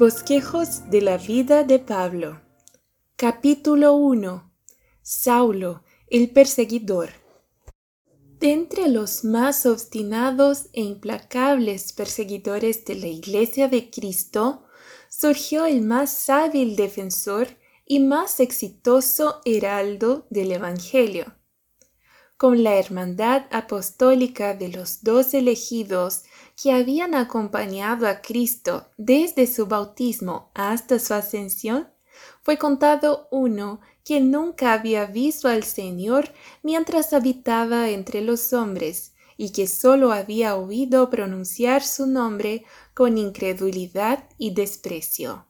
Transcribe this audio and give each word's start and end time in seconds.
Bosquejos 0.00 0.88
de 0.88 1.02
la 1.02 1.18
vida 1.18 1.62
de 1.62 1.78
Pablo. 1.78 2.40
Capítulo 3.16 3.92
1. 3.96 4.50
Saulo, 5.02 5.82
el 6.06 6.30
perseguidor. 6.30 7.10
De 8.38 8.50
entre 8.50 8.88
los 8.88 9.24
más 9.24 9.66
obstinados 9.66 10.70
e 10.72 10.80
implacables 10.80 11.92
perseguidores 11.92 12.86
de 12.86 12.94
la 12.94 13.08
Iglesia 13.08 13.68
de 13.68 13.90
Cristo, 13.90 14.62
surgió 15.10 15.66
el 15.66 15.82
más 15.82 16.30
hábil 16.30 16.76
defensor 16.76 17.48
y 17.84 18.00
más 18.00 18.40
exitoso 18.40 19.42
heraldo 19.44 20.26
del 20.30 20.52
Evangelio. 20.52 21.34
Con 22.38 22.62
la 22.62 22.76
hermandad 22.76 23.42
apostólica 23.50 24.54
de 24.54 24.68
los 24.68 25.04
dos 25.04 25.34
elegidos 25.34 26.22
que 26.60 26.72
habían 26.72 27.14
acompañado 27.14 28.06
a 28.06 28.20
Cristo 28.20 28.86
desde 28.98 29.46
su 29.46 29.66
bautismo 29.66 30.50
hasta 30.54 30.98
su 30.98 31.14
ascensión, 31.14 31.88
fue 32.42 32.58
contado 32.58 33.28
uno 33.30 33.80
que 34.04 34.20
nunca 34.20 34.74
había 34.74 35.06
visto 35.06 35.48
al 35.48 35.64
Señor 35.64 36.32
mientras 36.62 37.12
habitaba 37.12 37.88
entre 37.88 38.20
los 38.20 38.52
hombres, 38.52 39.14
y 39.38 39.52
que 39.52 39.66
sólo 39.66 40.12
había 40.12 40.54
oído 40.56 41.08
pronunciar 41.08 41.82
su 41.82 42.06
nombre 42.06 42.66
con 42.92 43.16
incredulidad 43.16 44.28
y 44.36 44.52
desprecio. 44.52 45.46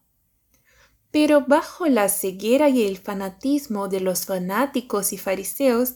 Pero 1.10 1.44
bajo 1.44 1.86
la 1.86 2.08
ceguera 2.08 2.68
y 2.68 2.86
el 2.86 2.98
fanatismo 2.98 3.88
de 3.88 3.98
los 3.98 4.26
fanáticos 4.26 5.12
y 5.12 5.18
fariseos, 5.18 5.94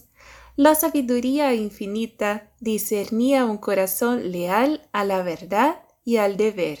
la 0.55 0.73
sabiduría 0.73 1.53
infinita 1.53 2.51
discernía 2.59 3.45
un 3.45 3.57
corazón 3.57 4.31
leal 4.31 4.87
a 4.93 5.03
la 5.03 5.21
verdad 5.21 5.81
y 6.03 6.17
al 6.17 6.37
deber. 6.37 6.79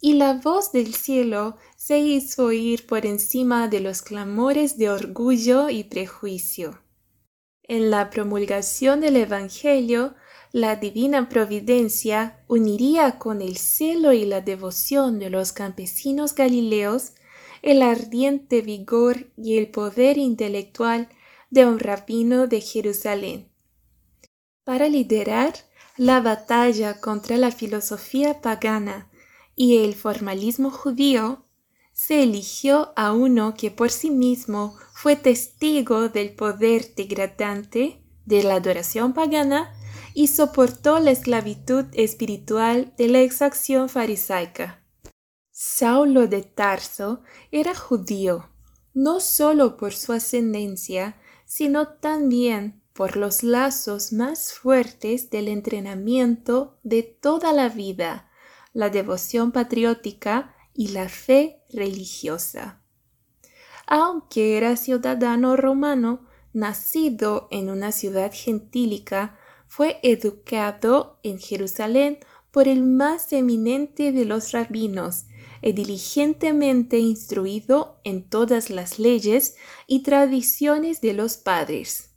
Y 0.00 0.14
la 0.14 0.34
voz 0.34 0.70
del 0.72 0.94
cielo 0.94 1.56
se 1.76 1.98
hizo 1.98 2.46
oír 2.46 2.86
por 2.86 3.06
encima 3.06 3.66
de 3.66 3.80
los 3.80 4.02
clamores 4.02 4.78
de 4.78 4.90
orgullo 4.90 5.70
y 5.70 5.84
prejuicio. 5.84 6.82
En 7.64 7.90
la 7.90 8.10
promulgación 8.10 9.00
del 9.00 9.16
Evangelio, 9.16 10.14
la 10.52 10.76
divina 10.76 11.28
providencia 11.28 12.44
uniría 12.46 13.18
con 13.18 13.42
el 13.42 13.56
celo 13.56 14.12
y 14.12 14.24
la 14.24 14.40
devoción 14.40 15.18
de 15.18 15.30
los 15.30 15.52
campesinos 15.52 16.34
galileos 16.34 17.14
el 17.62 17.82
ardiente 17.82 18.62
vigor 18.62 19.32
y 19.36 19.58
el 19.58 19.68
poder 19.68 20.18
intelectual 20.18 21.08
de 21.56 21.64
un 21.64 21.78
rabino 21.78 22.46
de 22.46 22.60
Jerusalén. 22.60 23.50
Para 24.62 24.90
liderar 24.90 25.54
la 25.96 26.20
batalla 26.20 27.00
contra 27.00 27.38
la 27.38 27.50
filosofía 27.50 28.42
pagana 28.42 29.10
y 29.54 29.78
el 29.78 29.94
formalismo 29.94 30.70
judío, 30.70 31.46
se 31.94 32.22
eligió 32.22 32.92
a 32.94 33.14
uno 33.14 33.54
que 33.54 33.70
por 33.70 33.90
sí 33.90 34.10
mismo 34.10 34.76
fue 34.92 35.16
testigo 35.16 36.10
del 36.10 36.34
poder 36.34 36.94
degradante 36.94 38.02
de 38.26 38.42
la 38.42 38.56
adoración 38.56 39.14
pagana 39.14 39.72
y 40.12 40.26
soportó 40.26 40.98
la 40.98 41.10
esclavitud 41.10 41.86
espiritual 41.94 42.92
de 42.98 43.08
la 43.08 43.20
exacción 43.20 43.88
farisaica. 43.88 44.84
Saulo 45.52 46.26
de 46.26 46.42
Tarso 46.42 47.22
era 47.50 47.74
judío, 47.74 48.50
no 48.92 49.20
sólo 49.20 49.78
por 49.78 49.94
su 49.94 50.12
ascendencia, 50.12 51.16
sino 51.46 51.88
también 51.88 52.82
por 52.92 53.16
los 53.16 53.42
lazos 53.42 54.12
más 54.12 54.52
fuertes 54.52 55.30
del 55.30 55.48
entrenamiento 55.48 56.78
de 56.82 57.02
toda 57.02 57.52
la 57.52 57.68
vida, 57.68 58.28
la 58.72 58.90
devoción 58.90 59.52
patriótica 59.52 60.54
y 60.74 60.88
la 60.88 61.08
fe 61.08 61.62
religiosa. 61.70 62.82
Aunque 63.86 64.56
era 64.56 64.76
ciudadano 64.76 65.56
romano, 65.56 66.26
nacido 66.52 67.48
en 67.50 67.70
una 67.70 67.92
ciudad 67.92 68.32
gentílica, 68.34 69.38
fue 69.68 70.00
educado 70.02 71.20
en 71.22 71.38
Jerusalén 71.38 72.18
por 72.50 72.66
el 72.66 72.82
más 72.82 73.32
eminente 73.32 74.10
de 74.10 74.24
los 74.24 74.52
rabinos 74.52 75.26
y 75.66 75.72
diligentemente 75.72 77.00
instruido 77.00 78.00
en 78.04 78.22
todas 78.22 78.70
las 78.70 79.00
leyes 79.00 79.56
y 79.88 80.04
tradiciones 80.04 81.00
de 81.00 81.12
los 81.12 81.38
padres. 81.38 82.10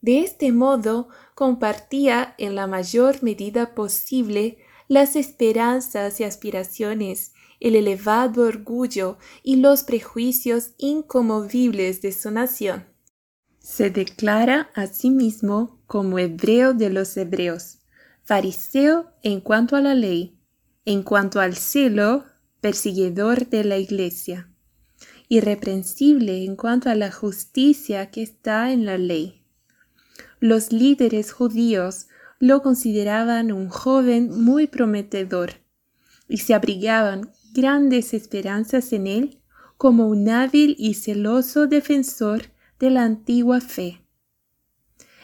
De 0.00 0.20
este 0.20 0.52
modo 0.52 1.08
compartía 1.34 2.36
en 2.38 2.54
la 2.54 2.68
mayor 2.68 3.20
medida 3.24 3.74
posible 3.74 4.58
las 4.86 5.16
esperanzas 5.16 6.20
y 6.20 6.24
aspiraciones, 6.24 7.32
el 7.58 7.74
elevado 7.74 8.44
orgullo 8.44 9.18
y 9.42 9.56
los 9.56 9.82
prejuicios 9.82 10.70
incomovibles 10.78 12.00
de 12.00 12.12
su 12.12 12.30
nación. 12.30 12.84
Se 13.58 13.90
declara 13.90 14.70
a 14.76 14.86
sí 14.86 15.10
mismo 15.10 15.80
como 15.88 16.20
hebreo 16.20 16.74
de 16.74 16.90
los 16.90 17.16
hebreos, 17.16 17.80
fariseo 18.22 19.10
en 19.24 19.40
cuanto 19.40 19.74
a 19.74 19.80
la 19.80 19.96
ley, 19.96 20.39
en 20.84 21.02
cuanto 21.02 21.40
al 21.40 21.56
celo, 21.56 22.24
perseguidor 22.60 23.48
de 23.48 23.64
la 23.64 23.78
Iglesia, 23.78 24.50
irreprensible 25.28 26.44
en 26.44 26.56
cuanto 26.56 26.90
a 26.90 26.94
la 26.94 27.10
justicia 27.10 28.10
que 28.10 28.22
está 28.22 28.72
en 28.72 28.84
la 28.84 28.98
ley. 28.98 29.42
Los 30.40 30.72
líderes 30.72 31.32
judíos 31.32 32.08
lo 32.38 32.62
consideraban 32.62 33.52
un 33.52 33.68
joven 33.68 34.42
muy 34.42 34.66
prometedor 34.66 35.52
y 36.28 36.38
se 36.38 36.54
abrigaban 36.54 37.30
grandes 37.52 38.14
esperanzas 38.14 38.92
en 38.92 39.06
él 39.06 39.40
como 39.76 40.08
un 40.08 40.28
hábil 40.28 40.76
y 40.78 40.94
celoso 40.94 41.66
defensor 41.66 42.42
de 42.78 42.90
la 42.90 43.04
antigua 43.04 43.60
fe. 43.60 44.02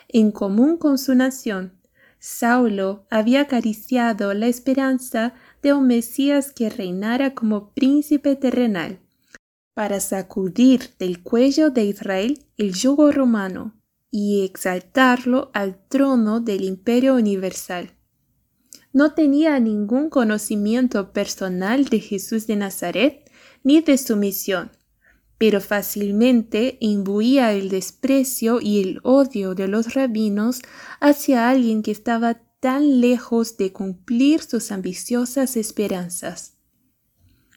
En 0.09 0.31
común 0.31 0.77
con 0.77 0.99
su 0.99 1.15
nación, 1.15 1.73
Saulo 2.19 3.07
había 3.11 3.43
acariciado 3.43 4.35
la 4.35 4.47
esperanza 4.47 5.35
de 5.67 5.73
un 5.73 5.89
Mesías 5.89 6.53
que 6.53 6.71
reinara 6.71 7.35
como 7.35 7.73
príncipe 7.73 8.37
terrenal, 8.37 9.01
para 9.75 9.99
sacudir 9.99 10.91
del 10.97 11.25
cuello 11.25 11.71
de 11.71 11.87
Israel 11.87 12.39
el 12.57 12.73
yugo 12.73 13.11
romano 13.11 13.75
y 14.09 14.45
exaltarlo 14.45 15.51
al 15.55 15.85
trono 15.89 16.39
del 16.39 16.63
imperio 16.63 17.17
universal. 17.17 17.97
No 18.93 19.15
tenía 19.15 19.59
ningún 19.59 20.09
conocimiento 20.09 21.13
personal 21.13 21.87
de 21.87 21.99
Jesús 21.99 22.47
de 22.47 22.55
Nazaret 22.55 23.29
ni 23.65 23.81
de 23.81 23.99
su 23.99 24.15
misión, 24.15 24.71
pero 25.37 25.61
fácilmente 25.61 26.77
imbuía 26.79 27.53
el 27.53 27.71
desprecio 27.71 28.61
y 28.61 28.83
el 28.83 29.01
odio 29.03 29.57
de 29.57 29.67
los 29.67 29.95
rabinos 29.95 30.61
hacia 31.01 31.51
alguien 31.51 31.83
que 31.83 31.91
estaba 31.91 32.46
tan 32.67 33.01
lejos 33.01 33.57
de 33.59 33.73
cumplir 33.73 34.43
sus 34.43 34.73
ambiciosas 34.73 35.57
esperanzas. 35.57 36.55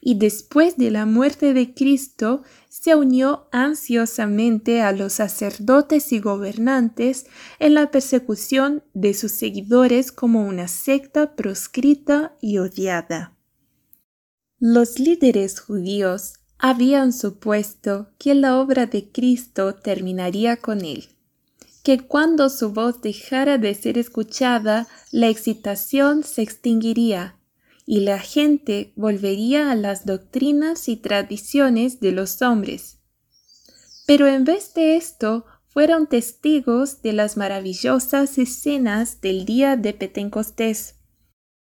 Y 0.02 0.20
después 0.20 0.78
de 0.78 0.92
la 0.92 1.08
muerte 1.08 1.56
de 1.56 1.74
Cristo, 1.74 2.44
se 2.70 2.94
unió 2.94 3.48
ansiosamente 3.51 4.84
a 4.84 4.92
los 4.92 5.13
sacerdotes 5.13 6.12
y 6.12 6.19
gobernantes 6.19 7.25
en 7.57 7.74
la 7.74 7.89
persecución 7.89 8.84
de 8.94 9.16
sus 9.16 9.31
seguidores 9.31 10.12
como 10.12 10.45
una 10.45 10.68
secta 10.68 11.36
proscrita 11.36 12.38
y 12.39 12.60
odiada. 12.60 13.36
Los 14.60 15.00
líderes 15.00 15.60
judíos 15.60 16.36
habían 16.60 17.13
supuesto 17.13 18.12
que 18.19 18.36
la 18.36 18.60
obra 18.60 18.86
de 18.86 19.12
Cristo 19.12 19.74
terminaría 19.74 20.57
con 20.57 20.86
él 20.86 21.10
que 21.89 22.06
cuando 22.06 22.50
su 22.50 22.71
voz 22.71 23.01
dejara 23.01 23.57
de 23.57 23.74
ser 23.74 23.97
escuchada, 23.97 24.88
la 25.12 25.27
excitación 25.27 26.21
se 26.21 26.44
extinguiría 26.44 27.39
y 27.83 28.01
la 28.01 28.19
gente 28.19 28.94
volvería 28.95 29.71
a 29.71 29.75
las 29.75 30.06
doctrinas 30.06 30.88
y 30.88 30.97
tradiciones 30.97 32.00
de 32.00 32.12
los 32.12 32.44
hombres. 32.44 33.00
Pero 34.06 34.27
en 34.27 34.44
vez 34.44 34.75
de 34.75 34.97
esto, 34.97 35.47
fueron 35.68 36.06
testigos 36.06 37.01
de 37.01 37.13
las 37.13 37.38
maravillosas 37.38 38.38
escenas 38.38 39.19
del 39.19 39.45
día 39.45 39.75
de 39.75 39.94
Pentecostés. 39.94 40.94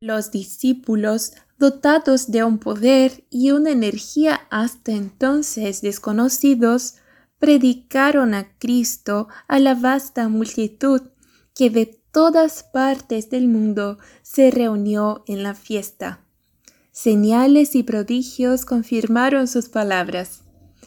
Los 0.02 0.32
discípulos, 0.32 1.34
dotados 1.60 2.32
de 2.32 2.44
un 2.44 2.58
poder 2.58 3.26
y 3.30 3.52
una 3.52 3.70
energía 3.70 4.48
hasta 4.50 4.92
entonces 4.92 5.84
desconocidos, 5.84 6.96
predicaron 7.46 8.34
a 8.34 8.58
Cristo 8.58 9.28
a 9.48 9.60
la 9.60 9.76
vasta 9.76 10.30
multitud 10.30 11.02
que 11.54 11.70
de 11.70 11.86
todas 12.12 12.64
partes 12.64 13.30
del 13.30 13.48
mundo 13.48 14.00
se 14.24 14.50
reunió 14.50 15.24
en 15.28 15.44
la 15.44 15.54
fiesta. 15.54 16.26
Señales 16.92 17.76
y 17.76 17.84
prodigios 17.84 18.66
confirmaron 18.66 19.48
sus 19.48 19.70
palabras, 19.70 20.42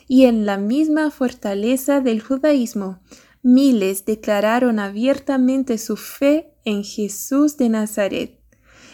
y 0.09 0.25
en 0.25 0.47
la 0.47 0.57
misma 0.57 1.13
fortaleza 1.13 2.01
del 2.01 2.21
judaísmo, 2.21 3.03
miles 3.41 4.05
declararon 4.05 4.81
abiertamente 4.81 5.79
su 5.79 5.97
fe 5.97 6.55
en 6.65 6.83
Jesús 6.83 7.57
de 7.57 7.69
Nazaret, 7.69 8.41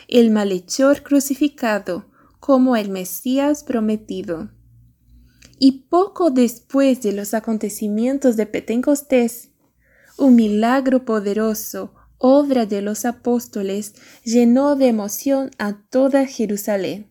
el 0.08 0.30
malhechor 0.30 1.02
crucificado, 1.02 2.10
como 2.40 2.76
el 2.76 2.90
Mesías 2.90 3.64
prometido. 3.64 4.50
Y 5.66 5.86
poco 5.88 6.30
después 6.30 7.00
de 7.00 7.12
los 7.12 7.32
acontecimientos 7.32 8.36
de 8.36 8.44
Pentecostés, 8.44 9.48
un 10.18 10.36
milagro 10.36 11.06
poderoso, 11.06 11.94
obra 12.18 12.66
de 12.66 12.82
los 12.82 13.06
apóstoles, 13.06 13.94
llenó 14.24 14.76
de 14.76 14.88
emoción 14.88 15.50
a 15.56 15.80
toda 15.88 16.26
Jerusalén. 16.26 17.06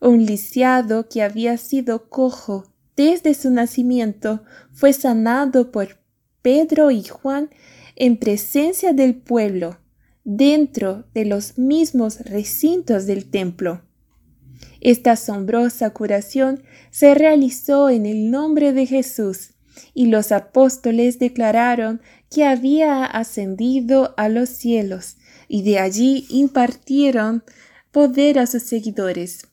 Un 0.00 0.26
lisiado 0.26 1.08
que 1.08 1.22
había 1.22 1.56
sido 1.58 2.10
cojo 2.10 2.64
desde 2.96 3.34
su 3.34 3.50
nacimiento 3.50 4.42
fue 4.72 4.92
sanado 4.92 5.70
por 5.70 6.00
Pedro 6.42 6.90
y 6.90 7.04
Juan 7.04 7.50
en 7.94 8.18
presencia 8.18 8.92
del 8.92 9.14
pueblo, 9.14 9.78
dentro 10.24 11.04
de 11.14 11.24
los 11.24 11.56
mismos 11.56 12.18
recintos 12.22 13.06
del 13.06 13.30
templo. 13.30 13.82
Esta 14.80 15.12
asombrosa 15.12 15.90
curación 15.90 16.62
se 16.90 17.14
realizó 17.14 17.90
en 17.90 18.06
el 18.06 18.30
nombre 18.30 18.72
de 18.72 18.86
Jesús, 18.86 19.50
y 19.94 20.06
los 20.06 20.32
apóstoles 20.32 21.18
declararon 21.18 22.00
que 22.30 22.44
había 22.44 23.04
ascendido 23.04 24.14
a 24.16 24.28
los 24.28 24.48
cielos, 24.48 25.16
y 25.48 25.62
de 25.62 25.78
allí 25.78 26.26
impartieron 26.30 27.44
poder 27.90 28.38
a 28.38 28.46
sus 28.46 28.62
seguidores. 28.62 29.46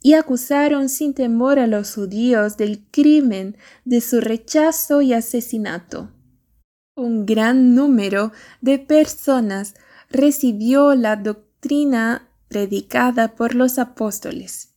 Y 0.00 0.14
acusaron 0.14 0.88
sin 0.88 1.14
temor 1.14 1.58
a 1.58 1.66
los 1.66 1.94
judíos 1.94 2.56
del 2.56 2.84
crimen 2.90 3.56
de 3.84 4.00
su 4.00 4.20
rechazo 4.20 5.00
y 5.02 5.12
asesinato. 5.12 6.10
Un 6.96 7.24
gran 7.24 7.74
número 7.74 8.32
de 8.60 8.78
personas 8.78 9.74
recibió 10.10 10.94
la 10.94 11.16
doctrina 11.16 12.28
predicada 12.52 13.34
por 13.34 13.54
los 13.54 13.78
apóstoles. 13.78 14.74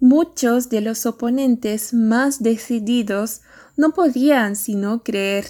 Muchos 0.00 0.68
de 0.68 0.82
los 0.82 1.06
oponentes 1.06 1.94
más 1.94 2.42
decididos 2.42 3.40
no 3.74 3.92
podían 3.92 4.54
sino 4.54 5.02
creer, 5.02 5.46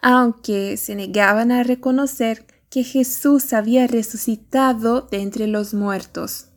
aunque 0.00 0.76
se 0.76 0.94
negaban 0.94 1.50
a 1.50 1.64
reconocer 1.64 2.46
que 2.70 2.84
Jesús 2.84 3.52
había 3.52 3.88
resucitado 3.88 5.08
de 5.10 5.22
entre 5.22 5.48
los 5.48 5.74
muertos. 5.74 6.50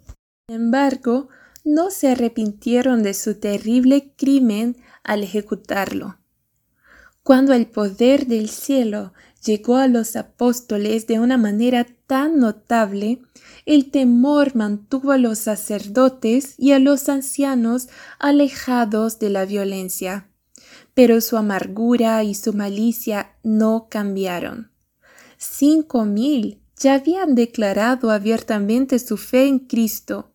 Sin 0.48 0.58
embargo, 0.58 1.30
no 1.64 1.90
se 1.90 2.10
arrepintieron 2.10 3.02
de 3.02 3.16
su 3.16 3.40
terrible 3.40 4.14
crimen 4.16 4.78
al 5.04 5.24
ejecutarlo. 5.24 6.20
Cuando 7.24 7.54
el 7.54 7.66
poder 7.66 8.28
del 8.28 8.48
cielo 8.50 9.12
llegó 9.46 9.78
a 9.78 9.88
los 9.88 10.16
apóstoles 10.16 11.08
de 11.08 11.20
una 11.20 11.38
manera 11.38 11.86
tan 12.08 12.40
notable, 12.40 13.22
el 13.66 13.92
temor 13.92 14.56
mantuvo 14.56 15.12
a 15.12 15.18
los 15.18 15.40
sacerdotes 15.40 16.56
y 16.58 16.72
a 16.72 16.80
los 16.80 17.10
ancianos 17.10 17.90
alejados 18.20 19.20
de 19.20 19.30
la 19.30 19.46
violencia. 19.46 20.30
Pero 20.94 21.22
su 21.22 21.38
amargura 21.38 22.24
y 22.24 22.36
su 22.36 22.54
malicia 22.54 23.36
no 23.44 23.88
cambiaron. 23.90 24.72
Cinco 25.38 26.06
mil 26.06 26.62
ya 26.78 26.96
habían 26.96 27.36
declarado 27.36 28.12
abiertamente 28.12 29.00
su 29.00 29.18
fe 29.18 29.48
en 29.48 29.60
Cristo, 29.60 30.32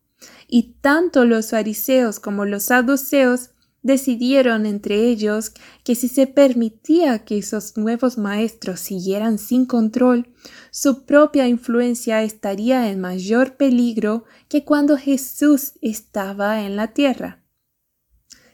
y 0.47 0.75
tanto 0.81 1.25
los 1.25 1.51
fariseos 1.51 2.21
como 2.21 2.45
los 2.45 2.65
saduceos 2.65 3.51
decidieron 3.85 4.67
entre 4.67 5.09
ellos 5.09 5.53
que 5.85 5.95
si 5.95 6.09
se 6.09 6.27
permitía 6.27 7.25
que 7.25 7.39
esos 7.39 7.77
nuevos 7.77 8.19
maestros 8.19 8.81
siguieran 8.81 9.39
sin 9.39 9.67
control, 9.67 10.33
su 10.73 11.05
propia 11.05 11.47
influencia 11.47 12.23
estaría 12.25 12.91
en 12.91 13.01
mayor 13.01 13.57
peligro 13.57 14.25
que 14.49 14.65
cuando 14.65 14.97
Jesús 14.97 15.75
estaba 15.83 16.63
en 16.63 16.77
la 16.77 16.89
tierra. 16.89 17.45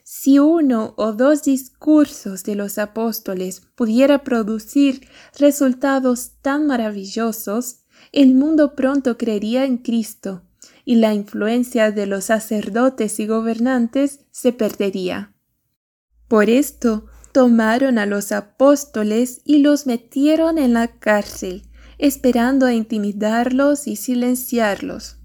Si 0.02 0.40
uno 0.40 0.94
o 0.96 1.12
dos 1.12 1.44
discursos 1.44 2.42
de 2.42 2.56
los 2.56 2.78
apóstoles 2.78 3.62
pudiera 3.76 4.24
producir 4.24 5.06
resultados 5.38 6.32
tan 6.42 6.66
maravillosos, 6.66 7.84
el 8.10 8.34
mundo 8.34 8.74
pronto 8.74 9.16
creería 9.16 9.64
en 9.64 9.78
Cristo 9.78 10.42
y 10.90 10.96
la 10.96 11.14
influencia 11.14 11.92
de 11.92 12.04
los 12.04 12.24
sacerdotes 12.24 13.20
y 13.20 13.26
gobernantes 13.28 14.26
se 14.32 14.52
perdería. 14.52 15.32
Por 16.26 16.50
esto 16.50 17.06
tomaron 17.30 17.96
a 17.96 18.06
los 18.06 18.32
apóstoles 18.32 19.40
y 19.44 19.60
los 19.60 19.86
metieron 19.86 20.58
en 20.58 20.72
la 20.72 20.88
cárcel, 20.88 21.62
esperando 21.98 22.66
a 22.66 22.74
intimidarlos 22.74 23.86
y 23.86 23.94
silenciarlos. 23.94 25.18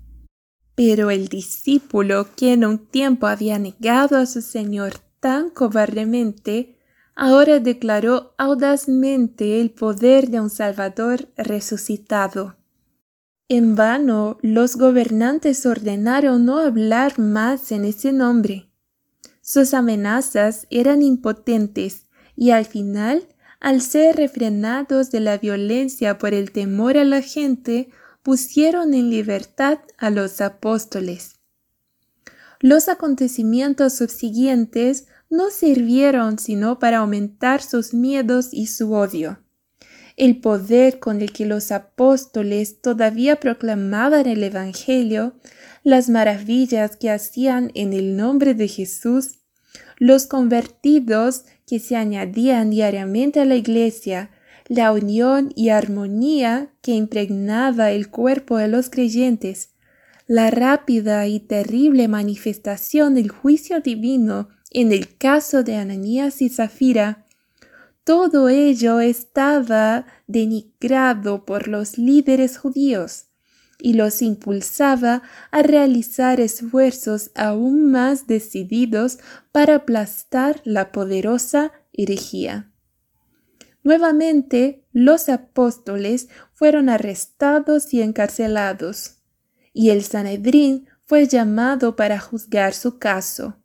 Pero 0.76 1.10
el 1.10 1.30
discípulo, 1.30 2.28
que 2.36 2.54
en 2.54 2.64
un 2.64 2.78
tiempo 2.78 3.26
había 3.26 3.58
negado 3.58 4.20
a 4.20 4.28
su 4.28 4.44
Señor 4.44 5.00
tan 5.20 5.50
cobardemente, 5.50 6.78
ahora 7.16 7.60
declaró 7.60 8.36
audazmente 8.38 9.62
el 9.62 9.72
poder 9.72 10.30
de 10.30 10.42
un 10.42 10.52
Salvador 10.52 11.28
resucitado. 11.36 12.56
En 13.48 13.76
vano 13.76 14.40
los 14.42 14.76
gobernantes 14.76 15.68
ordenaron 15.68 16.46
no 16.46 16.58
hablar 16.58 17.20
más 17.20 17.72
en 17.72 17.86
ese 17.86 18.12
nombre. 18.12 18.72
Sus 19.42 19.76
amenazas 19.76 20.66
eran 20.72 21.04
impotentes 21.04 22.08
y 22.36 22.50
al 22.50 22.66
final, 22.66 23.28
al 23.60 23.82
ser 23.82 24.16
refrenados 24.16 25.12
de 25.12 25.20
la 25.20 25.38
violencia 25.38 26.18
por 26.18 26.34
el 26.34 26.52
temor 26.52 26.98
a 26.98 27.04
la 27.04 27.22
gente, 27.22 27.90
pusieron 28.24 28.96
en 28.96 29.12
libertad 29.12 29.78
a 30.00 30.10
los 30.10 30.42
apóstoles. 30.42 31.36
Los 32.60 32.90
acontecimientos 32.90 33.94
subsiguientes 33.94 35.06
no 35.30 35.52
sirvieron 35.52 36.40
sino 36.40 36.80
para 36.80 36.98
aumentar 36.98 37.62
sus 37.62 37.94
miedos 37.94 38.50
y 38.52 38.66
su 38.66 38.92
odio 38.94 39.45
el 40.18 40.38
poder 40.38 41.00
con 41.00 41.22
el 41.22 41.32
que 41.32 41.46
los 41.46 41.72
apóstoles 41.72 42.82
todavía 42.82 43.38
proclamaban 43.38 44.28
el 44.28 44.44
Evangelio, 44.44 45.34
las 45.84 46.10
maravillas 46.10 46.96
que 46.96 47.12
hacían 47.12 47.72
en 47.76 47.94
el 47.94 48.16
nombre 48.16 48.54
de 48.54 48.68
Jesús, 48.68 49.40
los 49.98 50.26
convertidos 50.26 51.46
que 51.68 51.80
se 51.80 51.96
añadían 51.96 52.70
diariamente 52.70 53.40
a 53.40 53.46
la 53.46 53.56
iglesia, 53.56 54.30
la 54.68 54.92
unión 54.92 55.52
y 55.56 55.70
armonía 55.70 56.74
que 56.82 56.94
impregnaba 56.94 57.92
el 57.92 58.10
cuerpo 58.10 58.58
de 58.58 58.68
los 58.68 58.90
creyentes, 58.90 59.70
la 60.28 60.50
rápida 60.50 61.28
y 61.28 61.40
terrible 61.40 62.08
manifestación 62.08 63.14
del 63.14 63.30
juicio 63.30 63.80
divino 63.82 64.50
en 64.72 64.92
el 64.92 65.18
caso 65.18 65.64
de 65.64 65.76
Ananías 65.76 66.42
y 66.42 66.50
Zafira, 66.50 67.25
todo 68.06 68.50
ello 68.50 69.00
estaba 69.02 70.06
denigrado 70.28 71.44
por 71.44 71.68
los 71.68 71.98
líderes 71.98 72.58
judíos 72.58 73.26
y 73.80 73.94
los 73.94 74.22
impulsaba 74.22 75.24
a 75.52 75.64
realizar 75.64 76.40
esfuerzos 76.40 77.32
aún 77.36 77.92
más 77.92 78.28
decididos 78.28 79.18
para 79.52 79.76
aplastar 79.76 80.62
la 80.64 80.92
poderosa 80.92 81.72
herejía. 81.94 82.72
Nuevamente 83.84 84.86
los 84.94 85.28
apóstoles 85.28 86.30
fueron 86.54 86.90
arrestados 86.90 87.92
y 87.94 88.02
encarcelados, 88.02 89.18
y 89.74 89.90
el 89.90 90.04
Sanedrín 90.04 90.88
fue 91.06 91.28
llamado 91.28 91.96
para 91.96 92.20
juzgar 92.20 92.74
su 92.74 92.98
caso. 93.00 93.58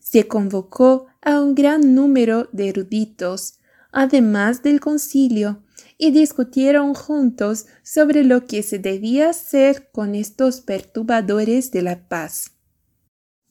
Se 0.00 0.28
convocó 0.28 1.06
a 1.24 1.40
un 1.40 1.54
gran 1.54 1.94
número 1.94 2.48
de 2.52 2.68
eruditos, 2.68 3.58
además 3.90 4.62
del 4.62 4.78
concilio, 4.78 5.62
y 5.96 6.10
discutieron 6.10 6.94
juntos 6.94 7.66
sobre 7.82 8.24
lo 8.24 8.46
que 8.46 8.62
se 8.62 8.78
debía 8.78 9.30
hacer 9.30 9.90
con 9.92 10.14
estos 10.14 10.60
perturbadores 10.60 11.70
de 11.70 11.82
la 11.82 12.08
paz. 12.08 12.52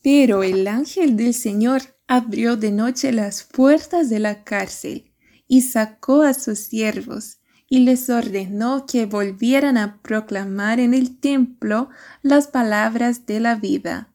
Pero 0.02 0.44
el 0.44 0.68
ángel 0.68 1.16
del 1.16 1.34
Señor 1.34 1.82
abrió 2.08 2.58
de 2.58 2.72
noche 2.72 3.12
las 3.12 3.44
puertas 3.44 4.10
de 4.10 4.20
la 4.20 4.44
cárcel 4.44 5.12
y 5.48 5.62
sacó 5.62 6.22
a 6.22 6.34
sus 6.34 6.60
siervos 6.60 7.40
y 7.70 7.80
les 7.80 8.10
ordenó 8.10 8.86
que 8.86 9.06
volvieran 9.08 9.78
a 9.78 10.02
proclamar 10.02 10.80
en 10.80 10.94
el 10.94 11.20
templo 11.20 11.90
las 12.22 12.48
palabras 12.48 13.26
de 13.26 13.40
la 13.40 13.56
vida. 13.56 14.13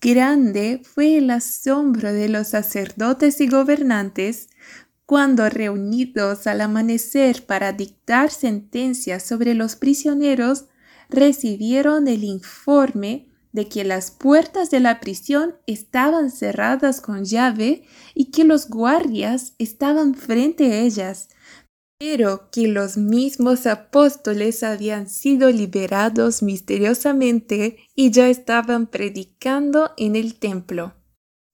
Grande 0.00 0.80
fue 0.82 1.18
el 1.18 1.30
asombro 1.30 2.12
de 2.12 2.28
los 2.28 2.48
sacerdotes 2.48 3.40
y 3.40 3.48
gobernantes 3.48 4.48
cuando 5.10 5.50
reunidos 5.50 6.46
al 6.46 6.60
amanecer 6.60 7.44
para 7.44 7.72
dictar 7.72 8.30
sentencias 8.30 9.24
sobre 9.24 9.54
los 9.54 9.74
prisioneros, 9.74 10.66
recibieron 11.08 12.06
el 12.06 12.22
informe 12.22 13.26
de 13.50 13.68
que 13.68 13.82
las 13.82 14.12
puertas 14.12 14.70
de 14.70 14.78
la 14.78 15.00
prisión 15.00 15.56
estaban 15.66 16.30
cerradas 16.30 17.00
con 17.00 17.24
llave 17.24 17.82
y 18.14 18.26
que 18.26 18.44
los 18.44 18.68
guardias 18.68 19.54
estaban 19.58 20.14
frente 20.14 20.72
a 20.72 20.78
ellas, 20.78 21.28
pero 22.00 22.48
que 22.50 22.66
los 22.66 22.96
mismos 22.96 23.66
apóstoles 23.66 24.62
habían 24.62 25.06
sido 25.06 25.50
liberados 25.50 26.42
misteriosamente 26.42 27.76
y 27.94 28.10
ya 28.10 28.30
estaban 28.30 28.86
predicando 28.86 29.90
en 29.98 30.16
el 30.16 30.36
templo. 30.36 30.94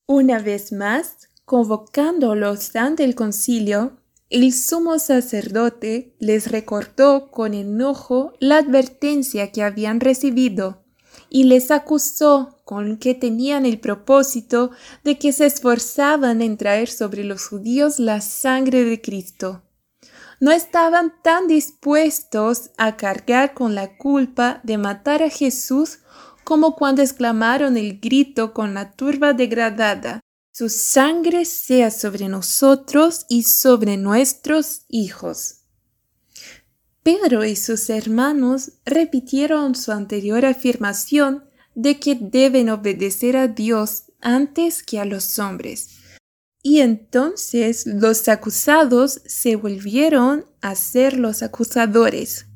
Una 0.07 0.39
vez 0.39 0.71
más, 0.71 1.31
convocándolos 1.45 2.77
ante 2.77 3.03
el 3.03 3.17
concilio, 3.17 3.97
el 4.31 4.53
sumo 4.53 5.01
sacerdote 5.01 6.15
les 6.21 6.49
recordó 6.53 7.33
con 7.33 7.53
enojo 7.53 8.35
la 8.39 8.59
advertencia 8.59 9.51
que 9.51 9.65
habían 9.65 9.99
recibido 9.99 10.85
y 11.29 11.45
les 11.45 11.73
acusó 11.73 12.61
con 12.65 12.99
que 12.99 13.15
tenían 13.15 13.67
el 13.67 13.81
propósito 13.81 14.71
de 15.03 15.19
que 15.19 15.33
se 15.33 15.47
esforzaban 15.47 16.41
en 16.41 16.57
traer 16.57 16.89
sobre 16.89 17.25
los 17.25 17.49
judíos 17.49 17.99
la 17.99 18.21
sangre 18.21 18.85
de 18.85 19.01
Cristo 19.01 19.65
no 20.41 20.53
estaban 20.53 21.15
tan 21.23 21.47
dispuestos 21.47 22.71
a 22.77 22.97
cargar 22.97 23.55
con 23.55 23.75
la 23.75 23.97
culpa 23.97 24.61
de 24.63 24.79
matar 24.79 25.23
a 25.23 25.31
Jesús 25.31 26.01
como 26.45 26.77
cuando 26.77 27.03
exclamaron 27.03 27.77
el 27.77 27.99
grito 27.99 28.53
con 28.53 28.75
la 28.75 28.93
turba 28.93 29.33
degradada, 29.33 30.21
su 30.53 30.69
sangre 30.69 31.45
sea 31.45 31.91
sobre 31.91 32.29
nosotros 32.29 33.27
y 33.29 33.43
sobre 33.43 33.97
nuestros 33.97 34.83
hijos. 34.89 35.63
Pedro 37.03 37.45
y 37.45 37.57
sus 37.57 37.91
hermanos 37.91 38.73
repitieron 38.85 39.75
su 39.75 39.93
anterior 39.93 40.45
afirmación 40.45 41.45
de 41.75 41.99
que 41.99 42.17
deben 42.21 42.71
obedecer 42.71 43.37
a 43.37 43.49
Dios 43.49 44.05
antes 44.21 44.83
que 44.83 44.99
a 44.99 45.05
los 45.05 45.39
hombres 45.39 45.91
y 46.67 46.81
entonces 46.81 47.87
los 47.87 48.29
acusados 48.29 49.23
se 49.25 49.55
volvieron 49.55 50.47
a 50.61 50.75
ser 50.75 51.17
los 51.17 51.45
acusadores. 51.45 52.47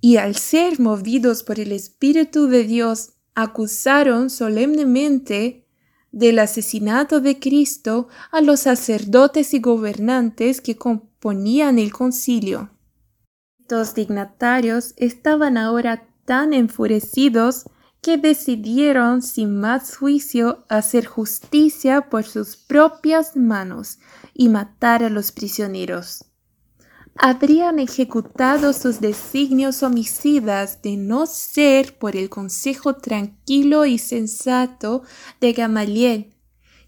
Y 0.00 0.16
al 0.16 0.34
ser 0.34 0.80
movidos 0.80 1.44
por 1.44 1.60
el 1.60 1.70
Espíritu 1.70 2.48
de 2.48 2.64
Dios, 2.64 3.12
acusaron 3.36 4.30
solemnemente 4.30 5.64
del 6.10 6.40
asesinato 6.40 7.20
de 7.20 7.38
Cristo 7.38 8.08
a 8.32 8.40
los 8.40 8.58
sacerdotes 8.58 9.54
y 9.54 9.60
gobernantes 9.60 10.60
que 10.60 10.74
componían 10.74 11.78
el 11.78 11.92
concilio. 11.92 12.70
Estos 13.60 13.94
dignatarios 13.94 14.92
estaban 14.96 15.56
ahora 15.56 16.08
tan 16.24 16.52
enfurecidos 16.52 17.66
que 18.02 18.16
decidieron 18.16 19.22
sin 19.22 19.60
más 19.60 19.96
juicio 19.96 20.64
hacer 20.68 21.06
justicia 21.06 22.08
por 22.08 22.24
sus 22.24 22.56
propias 22.56 23.36
manos 23.36 23.98
y 24.32 24.48
matar 24.48 25.04
a 25.04 25.10
los 25.10 25.32
prisioneros. 25.32 26.24
Habrían 27.16 27.78
ejecutado 27.78 28.72
sus 28.72 29.00
designios 29.00 29.82
homicidas 29.82 30.80
de 30.80 30.96
no 30.96 31.26
ser 31.26 31.98
por 31.98 32.16
el 32.16 32.30
consejo 32.30 32.96
tranquilo 32.96 33.84
y 33.84 33.98
sensato 33.98 35.02
de 35.40 35.52
Gamaliel, 35.52 36.34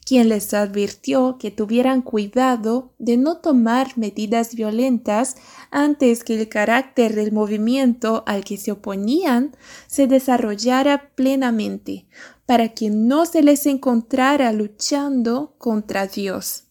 quien 0.04 0.28
les 0.28 0.52
advirtió 0.52 1.36
que 1.38 1.50
tuvieran 1.50 2.02
cuidado 2.02 2.92
de 2.98 3.16
no 3.16 3.38
tomar 3.38 3.96
medidas 3.96 4.54
violentas 4.54 5.36
antes 5.70 6.24
que 6.24 6.40
el 6.40 6.48
carácter 6.48 7.14
del 7.14 7.32
movimiento 7.32 8.24
al 8.26 8.44
que 8.44 8.56
se 8.56 8.72
oponían 8.72 9.56
se 9.86 10.06
desarrollara 10.06 11.10
plenamente, 11.14 12.06
para 12.46 12.70
que 12.70 12.90
no 12.90 13.26
se 13.26 13.42
les 13.42 13.66
encontrara 13.66 14.52
luchando 14.52 15.54
contra 15.58 16.06
Dios. 16.06 16.64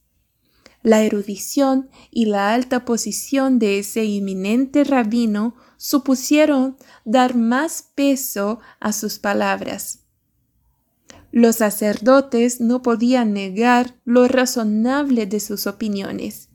La 0.83 1.03
erudición 1.03 1.89
y 2.09 2.25
la 2.25 2.53
alta 2.53 2.85
posición 2.85 3.59
de 3.59 3.79
ese 3.79 4.03
inminente 4.03 4.83
rabino 4.83 5.55
supusieron 5.77 6.75
dar 7.05 7.35
más 7.35 7.91
peso 7.95 8.59
a 8.79 8.91
sus 8.91 9.19
palabras 9.19 10.00
los 11.31 11.57
sacerdotes 11.57 12.59
no 12.59 12.81
podían 12.81 13.33
negar 13.33 13.95
lo 14.05 14.27
razonable 14.27 15.25
de 15.25 15.39
sus 15.39 15.67
opiniones. 15.67 16.49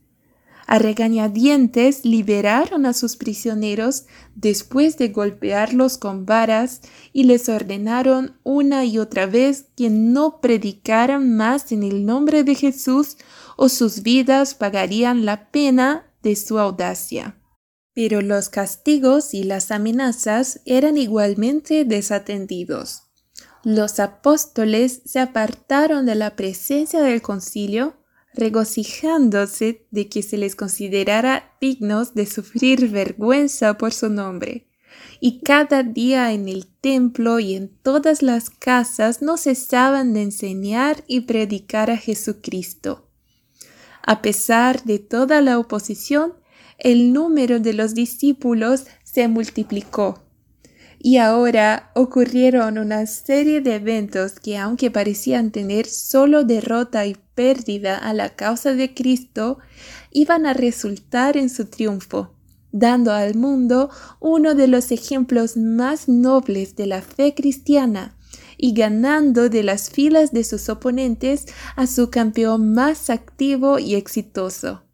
A 0.66 0.80
regañadientes 0.80 2.04
liberaron 2.04 2.86
a 2.86 2.92
sus 2.92 3.16
prisioneros 3.16 4.06
después 4.34 4.98
de 4.98 5.08
golpearlos 5.08 5.96
con 5.96 6.26
varas 6.26 6.80
y 7.12 7.24
les 7.24 7.48
ordenaron 7.48 8.36
una 8.42 8.84
y 8.84 8.98
otra 8.98 9.26
vez 9.26 9.66
que 9.76 9.90
no 9.90 10.40
predicaran 10.40 11.36
más 11.36 11.70
en 11.70 11.84
el 11.84 12.04
nombre 12.04 12.42
de 12.42 12.56
Jesús 12.56 13.16
o 13.56 13.68
sus 13.68 14.02
vidas 14.02 14.54
pagarían 14.54 15.24
la 15.24 15.50
pena 15.52 16.12
de 16.22 16.34
su 16.34 16.58
audacia. 16.58 17.40
Pero 17.94 18.20
los 18.20 18.48
castigos 18.48 19.34
y 19.34 19.44
las 19.44 19.70
amenazas 19.70 20.60
eran 20.64 20.98
igualmente 20.98 21.84
desatendidos. 21.84 23.05
Los 23.66 23.98
apóstoles 23.98 25.02
se 25.06 25.18
apartaron 25.18 26.06
de 26.06 26.14
la 26.14 26.36
presencia 26.36 27.02
del 27.02 27.20
concilio, 27.20 27.96
regocijándose 28.32 29.88
de 29.90 30.08
que 30.08 30.22
se 30.22 30.36
les 30.36 30.54
considerara 30.54 31.56
dignos 31.60 32.14
de 32.14 32.26
sufrir 32.26 32.88
vergüenza 32.90 33.76
por 33.76 33.92
su 33.92 34.08
nombre. 34.08 34.68
Y 35.18 35.40
cada 35.40 35.82
día 35.82 36.32
en 36.32 36.48
el 36.48 36.68
templo 36.80 37.40
y 37.40 37.56
en 37.56 37.76
todas 37.82 38.22
las 38.22 38.50
casas 38.50 39.20
no 39.20 39.36
cesaban 39.36 40.14
de 40.14 40.22
enseñar 40.22 41.02
y 41.08 41.22
predicar 41.22 41.90
a 41.90 41.96
Jesucristo. 41.96 43.10
A 44.00 44.22
pesar 44.22 44.84
de 44.84 45.00
toda 45.00 45.40
la 45.40 45.58
oposición, 45.58 46.34
el 46.78 47.12
número 47.12 47.58
de 47.58 47.72
los 47.72 47.96
discípulos 47.96 48.84
se 49.02 49.26
multiplicó 49.26 50.25
y 51.06 51.18
ahora 51.18 51.92
ocurrieron 51.94 52.78
una 52.78 53.06
serie 53.06 53.60
de 53.60 53.76
eventos 53.76 54.40
que 54.40 54.58
aunque 54.58 54.90
parecían 54.90 55.52
tener 55.52 55.86
solo 55.86 56.42
derrota 56.42 57.06
y 57.06 57.16
pérdida 57.36 57.96
a 57.96 58.12
la 58.12 58.30
causa 58.30 58.74
de 58.74 58.92
Cristo, 58.92 59.58
iban 60.10 60.46
a 60.46 60.52
resultar 60.52 61.36
en 61.36 61.48
su 61.48 61.66
triunfo, 61.66 62.34
dando 62.72 63.12
al 63.12 63.36
mundo 63.36 63.88
uno 64.18 64.56
de 64.56 64.66
los 64.66 64.90
ejemplos 64.90 65.56
más 65.56 66.08
nobles 66.08 66.74
de 66.74 66.86
la 66.86 67.02
fe 67.02 67.36
cristiana 67.36 68.16
y 68.56 68.74
ganando 68.74 69.48
de 69.48 69.62
las 69.62 69.90
filas 69.90 70.32
de 70.32 70.42
sus 70.42 70.68
oponentes 70.68 71.46
a 71.76 71.86
su 71.86 72.10
campeón 72.10 72.74
más 72.74 73.10
activo 73.10 73.78
y 73.78 73.94
exitoso. 73.94 74.85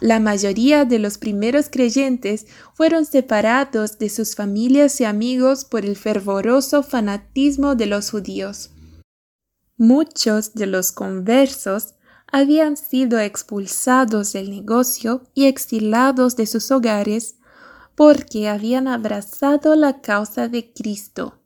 La 0.00 0.20
mayoría 0.20 0.84
de 0.84 1.00
los 1.00 1.18
primeros 1.18 1.68
creyentes 1.70 2.46
fueron 2.74 3.04
separados 3.04 3.98
de 3.98 4.08
sus 4.08 4.36
familias 4.36 5.00
y 5.00 5.04
amigos 5.04 5.64
por 5.64 5.84
el 5.84 5.96
fervoroso 5.96 6.84
fanatismo 6.84 7.74
de 7.74 7.86
los 7.86 8.10
judíos. 8.10 8.70
Muchos 9.76 10.54
de 10.54 10.66
los 10.66 10.92
conversos 10.92 11.94
habían 12.30 12.76
sido 12.76 13.18
expulsados 13.18 14.32
del 14.32 14.50
negocio 14.50 15.24
y 15.34 15.46
exilados 15.46 16.36
de 16.36 16.46
sus 16.46 16.70
hogares 16.70 17.36
porque 17.96 18.48
habían 18.48 18.86
abrazado 18.86 19.74
la 19.74 20.00
causa 20.00 20.46
de 20.46 20.72
Cristo. 20.72 21.40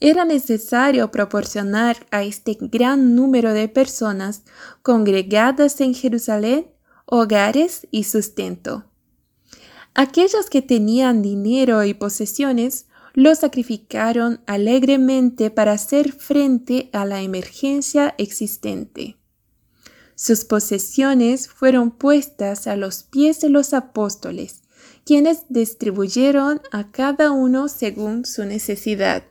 Era 0.00 0.24
necesario 0.24 1.12
proporcionar 1.12 2.06
a 2.10 2.24
este 2.24 2.58
gran 2.60 3.14
número 3.14 3.52
de 3.52 3.68
personas 3.68 4.42
congregadas 4.82 5.80
en 5.80 5.94
Jerusalén 5.94 6.73
hogares 7.06 7.86
y 7.90 8.04
sustento. 8.04 8.84
Aquellos 9.94 10.50
que 10.50 10.62
tenían 10.62 11.22
dinero 11.22 11.84
y 11.84 11.94
posesiones 11.94 12.86
lo 13.14 13.34
sacrificaron 13.34 14.40
alegremente 14.46 15.50
para 15.50 15.72
hacer 15.72 16.12
frente 16.12 16.90
a 16.92 17.04
la 17.04 17.22
emergencia 17.22 18.14
existente. 18.18 19.16
Sus 20.16 20.44
posesiones 20.44 21.48
fueron 21.48 21.92
puestas 21.92 22.66
a 22.66 22.76
los 22.76 23.04
pies 23.04 23.40
de 23.40 23.50
los 23.50 23.72
apóstoles, 23.72 24.62
quienes 25.04 25.44
distribuyeron 25.48 26.60
a 26.72 26.90
cada 26.90 27.30
uno 27.30 27.68
según 27.68 28.24
su 28.24 28.44
necesidad. 28.44 29.24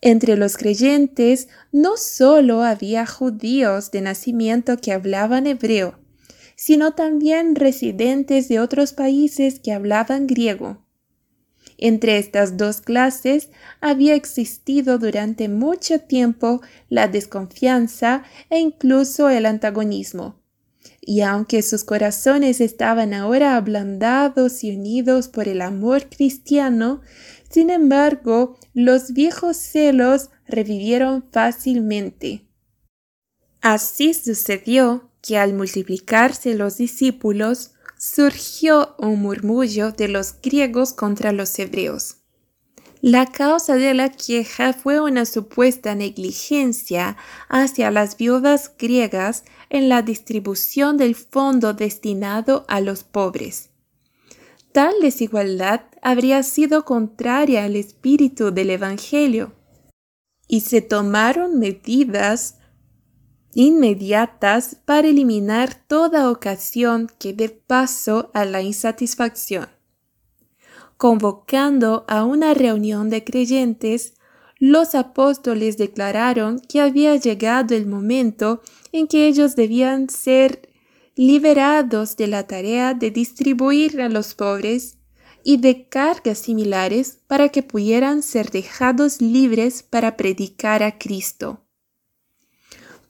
Entre 0.00 0.36
los 0.36 0.56
creyentes 0.56 1.48
no 1.72 1.96
solo 1.96 2.62
había 2.62 3.06
judíos 3.06 3.90
de 3.90 4.00
nacimiento 4.00 4.78
que 4.78 4.92
hablaban 4.92 5.46
hebreo, 5.46 5.99
sino 6.60 6.92
también 6.92 7.54
residentes 7.54 8.48
de 8.48 8.60
otros 8.60 8.92
países 8.92 9.60
que 9.60 9.72
hablaban 9.72 10.26
griego. 10.26 10.84
Entre 11.78 12.18
estas 12.18 12.58
dos 12.58 12.82
clases 12.82 13.48
había 13.80 14.14
existido 14.14 14.98
durante 14.98 15.48
mucho 15.48 16.00
tiempo 16.00 16.60
la 16.90 17.08
desconfianza 17.08 18.24
e 18.50 18.58
incluso 18.58 19.30
el 19.30 19.46
antagonismo. 19.46 20.38
Y 21.00 21.22
aunque 21.22 21.62
sus 21.62 21.82
corazones 21.82 22.60
estaban 22.60 23.14
ahora 23.14 23.56
ablandados 23.56 24.62
y 24.62 24.76
unidos 24.76 25.28
por 25.28 25.48
el 25.48 25.62
amor 25.62 26.10
cristiano, 26.10 27.00
sin 27.48 27.70
embargo, 27.70 28.58
los 28.74 29.14
viejos 29.14 29.56
celos 29.56 30.28
revivieron 30.46 31.24
fácilmente. 31.32 32.44
Así 33.62 34.12
sucedió 34.12 35.09
que 35.22 35.38
al 35.38 35.54
multiplicarse 35.54 36.54
los 36.54 36.76
discípulos, 36.76 37.72
surgió 37.98 38.94
un 38.98 39.20
murmullo 39.20 39.92
de 39.92 40.08
los 40.08 40.34
griegos 40.40 40.92
contra 40.94 41.32
los 41.32 41.58
hebreos. 41.58 42.16
La 43.02 43.26
causa 43.26 43.76
de 43.76 43.94
la 43.94 44.10
queja 44.10 44.74
fue 44.74 45.00
una 45.00 45.24
supuesta 45.24 45.94
negligencia 45.94 47.16
hacia 47.48 47.90
las 47.90 48.18
viudas 48.18 48.72
griegas 48.78 49.44
en 49.70 49.88
la 49.88 50.02
distribución 50.02 50.98
del 50.98 51.14
fondo 51.14 51.72
destinado 51.72 52.66
a 52.68 52.80
los 52.80 53.04
pobres. 53.04 53.70
Tal 54.72 54.94
desigualdad 55.00 55.82
habría 56.02 56.42
sido 56.42 56.84
contraria 56.84 57.64
al 57.64 57.76
espíritu 57.76 58.50
del 58.50 58.70
Evangelio, 58.70 59.52
y 60.46 60.60
se 60.60 60.82
tomaron 60.82 61.58
medidas 61.58 62.56
inmediatas 63.54 64.76
para 64.84 65.08
eliminar 65.08 65.74
toda 65.86 66.30
ocasión 66.30 67.10
que 67.18 67.32
dé 67.32 67.48
paso 67.48 68.30
a 68.34 68.44
la 68.44 68.62
insatisfacción. 68.62 69.68
Convocando 70.96 72.04
a 72.08 72.24
una 72.24 72.54
reunión 72.54 73.10
de 73.10 73.24
creyentes, 73.24 74.14
los 74.58 74.94
apóstoles 74.94 75.78
declararon 75.78 76.60
que 76.60 76.80
había 76.80 77.16
llegado 77.16 77.74
el 77.74 77.86
momento 77.86 78.60
en 78.92 79.06
que 79.06 79.26
ellos 79.26 79.56
debían 79.56 80.10
ser 80.10 80.68
liberados 81.16 82.16
de 82.16 82.26
la 82.26 82.46
tarea 82.46 82.94
de 82.94 83.10
distribuir 83.10 84.00
a 84.00 84.08
los 84.08 84.34
pobres 84.34 84.98
y 85.42 85.56
de 85.56 85.88
cargas 85.88 86.38
similares 86.38 87.18
para 87.26 87.48
que 87.48 87.62
pudieran 87.62 88.22
ser 88.22 88.50
dejados 88.50 89.22
libres 89.22 89.82
para 89.82 90.16
predicar 90.16 90.82
a 90.82 90.98
Cristo. 90.98 91.64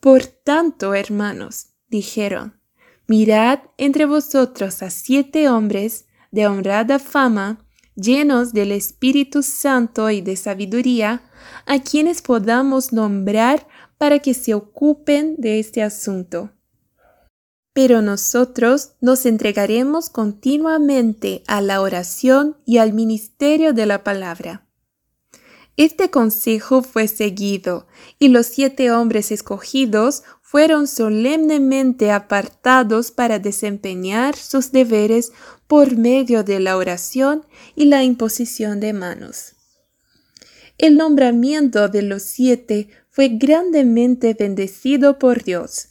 Por 0.01 0.25
tanto, 0.25 0.95
hermanos, 0.95 1.75
dijeron, 1.89 2.59
mirad 3.07 3.61
entre 3.77 4.07
vosotros 4.07 4.83
a 4.83 4.89
siete 4.89 5.49
hombres 5.51 6.07
de 6.31 6.47
honrada 6.47 6.99
fama, 6.99 7.67
llenos 7.97 8.55
del 8.55 8.73
Espíritu 8.73 9.43
Santo 9.43 10.09
y 10.09 10.23
de 10.23 10.37
sabiduría, 10.37 11.23
a 11.67 11.81
quienes 11.81 12.23
podamos 12.23 12.95
nombrar 12.95 13.67
para 13.99 14.21
que 14.21 14.33
se 14.33 14.55
ocupen 14.55 15.37
de 15.37 15.59
este 15.59 15.83
asunto. 15.83 16.51
Pero 17.75 18.01
nosotros 18.01 18.93
nos 19.03 19.27
entregaremos 19.27 20.09
continuamente 20.09 21.43
a 21.47 21.61
la 21.61 21.83
oración 21.83 22.57
y 22.65 22.79
al 22.79 22.95
ministerio 22.95 23.75
de 23.75 23.87
la 23.87 24.03
palabra. 24.03 24.67
Este 25.77 26.11
consejo 26.11 26.83
fue 26.83 27.09
seguido, 27.09 27.87
y 28.19 28.29
los 28.29 28.47
siete 28.47 28.91
hombres 28.91 29.31
escogidos 29.33 30.23
fueron 30.43 30.89
solemnemente 30.89 32.11
apartados 32.11 33.13
para 33.13 33.39
desempeñar 33.39 34.37
sus 34.37 34.73
deberes 34.73 35.33
por 35.67 35.97
medio 35.97 36.43
de 36.43 36.59
la 36.59 36.77
oración 36.77 37.47
y 37.77 37.85
la 37.85 38.03
imposición 38.03 38.81
de 38.81 38.93
manos. 38.93 39.55
El 40.77 40.97
nombramiento 40.97 41.89
de 41.89 42.03
los 42.03 42.23
siete 42.23 42.89
fue 43.11 43.29
grandemente 43.29 44.35
bendecido 44.35 45.19
por 45.19 45.45
Dios. 45.45 45.91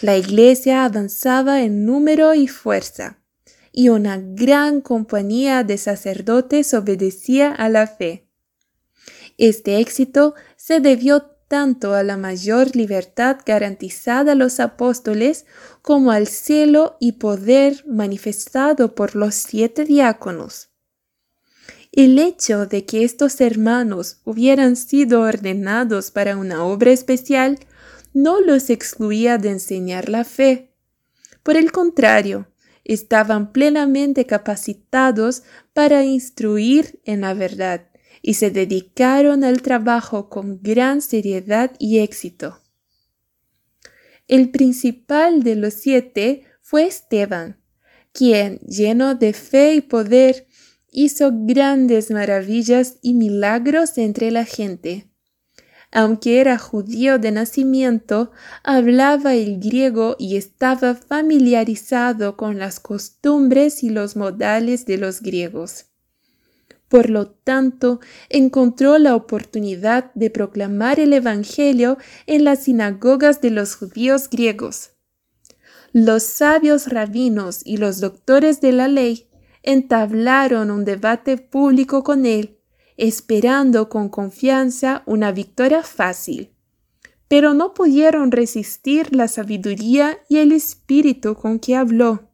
La 0.00 0.16
iglesia 0.16 0.84
avanzaba 0.84 1.62
en 1.62 1.86
número 1.86 2.34
y 2.34 2.46
fuerza, 2.46 3.22
y 3.72 3.88
una 3.88 4.18
gran 4.18 4.80
compañía 4.80 5.64
de 5.64 5.78
sacerdotes 5.78 6.74
obedecía 6.74 7.52
a 7.52 7.68
la 7.68 7.86
fe. 7.86 8.27
Este 9.38 9.78
éxito 9.78 10.34
se 10.56 10.80
debió 10.80 11.22
tanto 11.46 11.94
a 11.94 12.02
la 12.02 12.16
mayor 12.16 12.76
libertad 12.76 13.38
garantizada 13.46 14.32
a 14.32 14.34
los 14.34 14.60
apóstoles 14.60 15.46
como 15.80 16.10
al 16.10 16.26
celo 16.26 16.96
y 17.00 17.12
poder 17.12 17.84
manifestado 17.86 18.94
por 18.94 19.16
los 19.16 19.34
siete 19.34 19.84
diáconos. 19.84 20.68
El 21.92 22.18
hecho 22.18 22.66
de 22.66 22.84
que 22.84 23.04
estos 23.04 23.40
hermanos 23.40 24.18
hubieran 24.24 24.76
sido 24.76 25.22
ordenados 25.22 26.10
para 26.10 26.36
una 26.36 26.64
obra 26.64 26.90
especial 26.90 27.58
no 28.12 28.40
los 28.40 28.68
excluía 28.70 29.38
de 29.38 29.50
enseñar 29.50 30.08
la 30.08 30.24
fe. 30.24 30.74
Por 31.42 31.56
el 31.56 31.72
contrario, 31.72 32.48
estaban 32.84 33.52
plenamente 33.52 34.26
capacitados 34.26 35.44
para 35.72 36.04
instruir 36.04 37.00
en 37.04 37.22
la 37.22 37.34
verdad 37.34 37.87
y 38.28 38.34
se 38.34 38.50
dedicaron 38.50 39.42
al 39.42 39.62
trabajo 39.62 40.28
con 40.28 40.60
gran 40.60 41.00
seriedad 41.00 41.72
y 41.78 42.00
éxito. 42.00 42.60
El 44.26 44.50
principal 44.50 45.42
de 45.42 45.56
los 45.56 45.72
siete 45.72 46.42
fue 46.60 46.84
Esteban, 46.84 47.58
quien, 48.12 48.58
lleno 48.58 49.14
de 49.14 49.32
fe 49.32 49.76
y 49.76 49.80
poder, 49.80 50.46
hizo 50.92 51.30
grandes 51.32 52.10
maravillas 52.10 52.98
y 53.00 53.14
milagros 53.14 53.96
entre 53.96 54.30
la 54.30 54.44
gente. 54.44 55.08
Aunque 55.90 56.42
era 56.42 56.58
judío 56.58 57.18
de 57.18 57.32
nacimiento, 57.32 58.30
hablaba 58.62 59.36
el 59.36 59.58
griego 59.58 60.16
y 60.18 60.36
estaba 60.36 60.94
familiarizado 60.94 62.36
con 62.36 62.58
las 62.58 62.78
costumbres 62.78 63.82
y 63.82 63.88
los 63.88 64.16
modales 64.16 64.84
de 64.84 64.98
los 64.98 65.22
griegos. 65.22 65.86
Por 66.88 67.10
lo 67.10 67.26
tanto, 67.28 68.00
encontró 68.30 68.98
la 68.98 69.14
oportunidad 69.14 70.12
de 70.14 70.30
proclamar 70.30 70.98
el 70.98 71.12
Evangelio 71.12 71.98
en 72.26 72.44
las 72.44 72.64
sinagogas 72.64 73.42
de 73.42 73.50
los 73.50 73.76
judíos 73.76 74.30
griegos. 74.30 74.92
Los 75.92 76.22
sabios 76.22 76.88
rabinos 76.88 77.60
y 77.64 77.76
los 77.76 78.00
doctores 78.00 78.60
de 78.60 78.72
la 78.72 78.88
ley 78.88 79.28
entablaron 79.62 80.70
un 80.70 80.84
debate 80.84 81.36
público 81.36 82.02
con 82.02 82.24
él, 82.24 82.58
esperando 82.96 83.88
con 83.88 84.08
confianza 84.08 85.02
una 85.06 85.30
victoria 85.32 85.82
fácil. 85.82 86.54
Pero 87.28 87.52
no 87.52 87.74
pudieron 87.74 88.30
resistir 88.30 89.14
la 89.14 89.28
sabiduría 89.28 90.18
y 90.28 90.38
el 90.38 90.52
espíritu 90.52 91.34
con 91.34 91.58
que 91.58 91.76
habló 91.76 92.27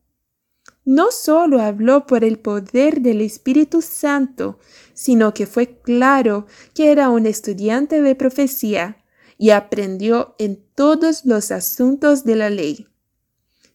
no 0.85 1.11
solo 1.11 1.61
habló 1.61 2.07
por 2.07 2.25
el 2.25 2.39
poder 2.39 3.01
del 3.01 3.21
Espíritu 3.21 3.81
Santo, 3.83 4.59
sino 4.93 5.33
que 5.33 5.47
fue 5.47 5.81
claro 5.81 6.47
que 6.75 6.93
era 6.93 7.09
un 7.09 7.27
estudiante 7.27 8.03
de 8.03 8.15
profecía 8.15 9.05
y 9.39 9.51
aprendió 9.51 10.35
en 10.39 10.63
todos 10.75 11.25
los 11.25 11.51
asuntos 11.51 12.25
de 12.25 12.37
la 12.37 12.51
ley. 12.51 12.87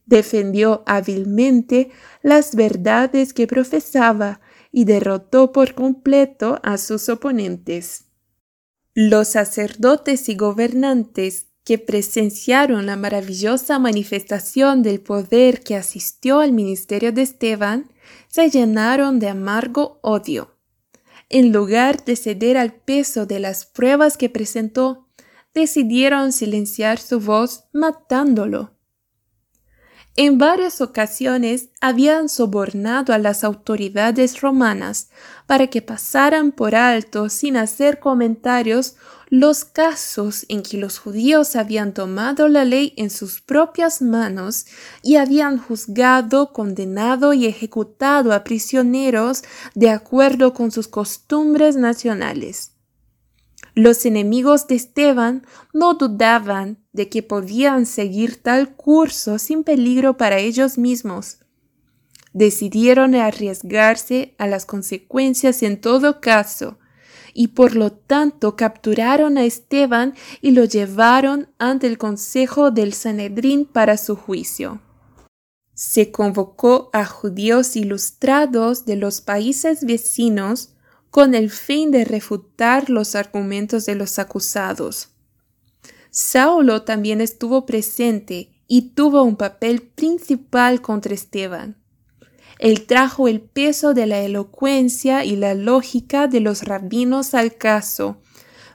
Defendió 0.06 0.84
hábilmente 0.86 1.92
las 2.22 2.56
verdades 2.56 3.34
que 3.34 3.48
profesaba 3.48 4.42
y 4.72 4.86
derrotó 4.86 5.52
por 5.52 5.74
completo 5.74 6.60
a 6.64 6.78
sus 6.78 7.10
oponentes. 7.10 8.06
Los 8.94 9.30
sacerdotes 9.30 10.30
y 10.30 10.36
gobernantes 10.36 11.49
que 11.70 11.78
presenciaron 11.78 12.88
la 12.88 12.96
maravillosa 12.96 13.78
manifestación 13.78 14.82
del 14.82 15.02
poder 15.02 15.62
que 15.62 15.76
asistió 15.76 16.40
al 16.40 16.52
ministerio 16.52 17.12
de 17.12 17.22
Esteban, 17.22 17.92
se 18.28 18.50
llenaron 18.50 19.20
de 19.20 19.30
amargo 19.30 20.00
odio. 20.02 20.56
En 21.30 21.52
lugar 21.52 22.04
de 22.06 22.16
ceder 22.16 22.58
al 22.58 22.74
peso 22.74 23.28
de 23.28 23.40
las 23.40 23.68
pruebas 23.68 24.18
que 24.18 24.32
presentó, 24.32 25.06
decidieron 25.54 26.32
silenciar 26.32 26.98
su 26.98 27.20
voz 27.20 27.66
matándolo. 27.72 28.74
En 30.16 30.38
varias 30.38 30.82
ocasiones 30.82 31.70
habían 31.80 32.30
sobornado 32.30 33.14
a 33.14 33.18
las 33.18 33.44
autoridades 33.44 34.42
romanas 34.42 35.10
para 35.46 35.68
que 35.68 35.82
pasaran 35.82 36.52
por 36.52 36.76
alto 36.76 37.30
sin 37.30 37.56
hacer 37.56 38.00
comentarios 38.00 38.96
los 39.30 39.64
casos 39.64 40.46
en 40.50 40.64
que 40.64 40.78
los 40.78 40.98
judíos 40.98 41.56
habían 41.56 41.94
tomado 41.94 42.48
la 42.48 42.66
ley 42.66 42.94
en 42.98 43.12
sus 43.12 43.42
propias 43.42 44.02
manos 44.02 44.66
y 45.04 45.18
habían 45.18 45.60
juzgado, 45.60 46.52
condenado 46.52 47.34
y 47.34 47.46
ejecutado 47.46 48.34
a 48.34 48.44
prisioneros 48.44 49.44
de 49.76 49.92
acuerdo 49.92 50.54
con 50.54 50.72
sus 50.72 50.88
costumbres 50.88 51.78
nacionales. 51.78 52.72
Los 53.76 54.06
enemigos 54.06 54.68
de 54.68 54.76
Esteban 54.76 55.46
no 55.74 55.94
dudaban 55.94 56.80
de 57.00 57.08
que 57.08 57.24
podían 57.24 57.86
seguir 57.86 58.44
tal 58.44 58.76
curso 58.76 59.40
sin 59.40 59.64
peligro 59.64 60.18
para 60.18 60.40
ellos 60.40 60.78
mismos. 60.78 61.38
Decidieron 62.34 63.16
arriesgarse 63.16 64.36
a 64.38 64.48
las 64.48 64.66
consecuencias 64.66 65.64
en 65.64 65.80
todo 65.80 66.20
caso, 66.20 66.78
y 67.34 67.48
por 67.48 67.78
lo 67.78 67.94
tanto 67.94 68.58
capturaron 68.58 69.38
a 69.38 69.46
Esteban 69.46 70.14
y 70.42 70.52
lo 70.52 70.66
llevaron 70.66 71.48
ante 71.58 71.88
el 71.88 71.98
consejo 71.98 72.70
del 72.70 72.92
Sanedrín 72.92 73.64
para 73.64 73.96
su 73.96 74.18
juicio. 74.18 74.82
Se 75.74 76.12
convocó 76.12 76.90
a 76.92 77.06
judíos 77.06 77.78
ilustrados 77.78 78.84
de 78.84 78.98
los 78.98 79.22
países 79.22 79.86
vecinos 79.86 80.74
con 81.12 81.34
el 81.34 81.50
fin 81.50 81.92
de 81.92 82.04
refutar 82.04 82.90
los 82.90 83.16
argumentos 83.16 83.86
de 83.86 83.96
los 83.96 84.20
acusados. 84.20 85.14
Saulo 86.12 86.84
también 86.84 87.22
estuvo 87.22 87.66
presente 87.66 88.52
y 88.68 88.94
tuvo 88.94 89.24
un 89.24 89.36
papel 89.36 89.82
principal 89.82 90.82
contra 90.82 91.14
Esteban. 91.14 91.78
Él 92.60 92.86
trajo 92.86 93.28
el 93.28 93.42
peso 93.42 93.94
de 93.94 94.06
la 94.06 94.20
elocuencia 94.20 95.24
y 95.24 95.36
la 95.36 95.54
lógica 95.54 96.28
de 96.28 96.42
los 96.42 96.64
rabinos 96.64 97.34
al 97.34 97.56
caso, 97.56 98.22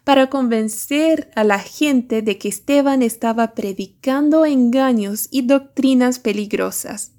para 0.04 0.28
convencer 0.28 1.30
a 1.34 1.44
la 1.44 1.58
gente 1.58 2.22
de 2.22 2.38
que 2.38 2.48
Esteban 2.48 3.02
estaba 3.02 3.54
predicando 3.54 4.44
engaños 4.44 5.28
y 5.30 5.42
doctrinas 5.42 6.18
peligrosas. 6.18 7.12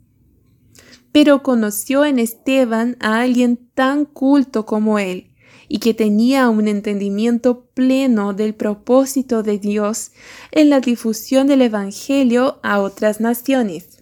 Pero 1.11 1.41
conoció 1.41 2.05
en 2.05 2.19
Esteban 2.19 2.97
a 2.99 3.21
alguien 3.21 3.57
tan 3.73 4.05
culto 4.05 4.65
como 4.65 4.99
él, 4.99 5.31
y 5.67 5.79
que 5.79 5.93
tenía 5.93 6.49
un 6.49 6.67
entendimiento 6.67 7.65
pleno 7.73 8.33
del 8.33 8.53
propósito 8.53 9.43
de 9.43 9.57
Dios 9.57 10.11
en 10.51 10.69
la 10.69 10.79
difusión 10.79 11.47
del 11.47 11.61
Evangelio 11.61 12.59
a 12.63 12.79
otras 12.81 13.19
naciones. 13.19 13.95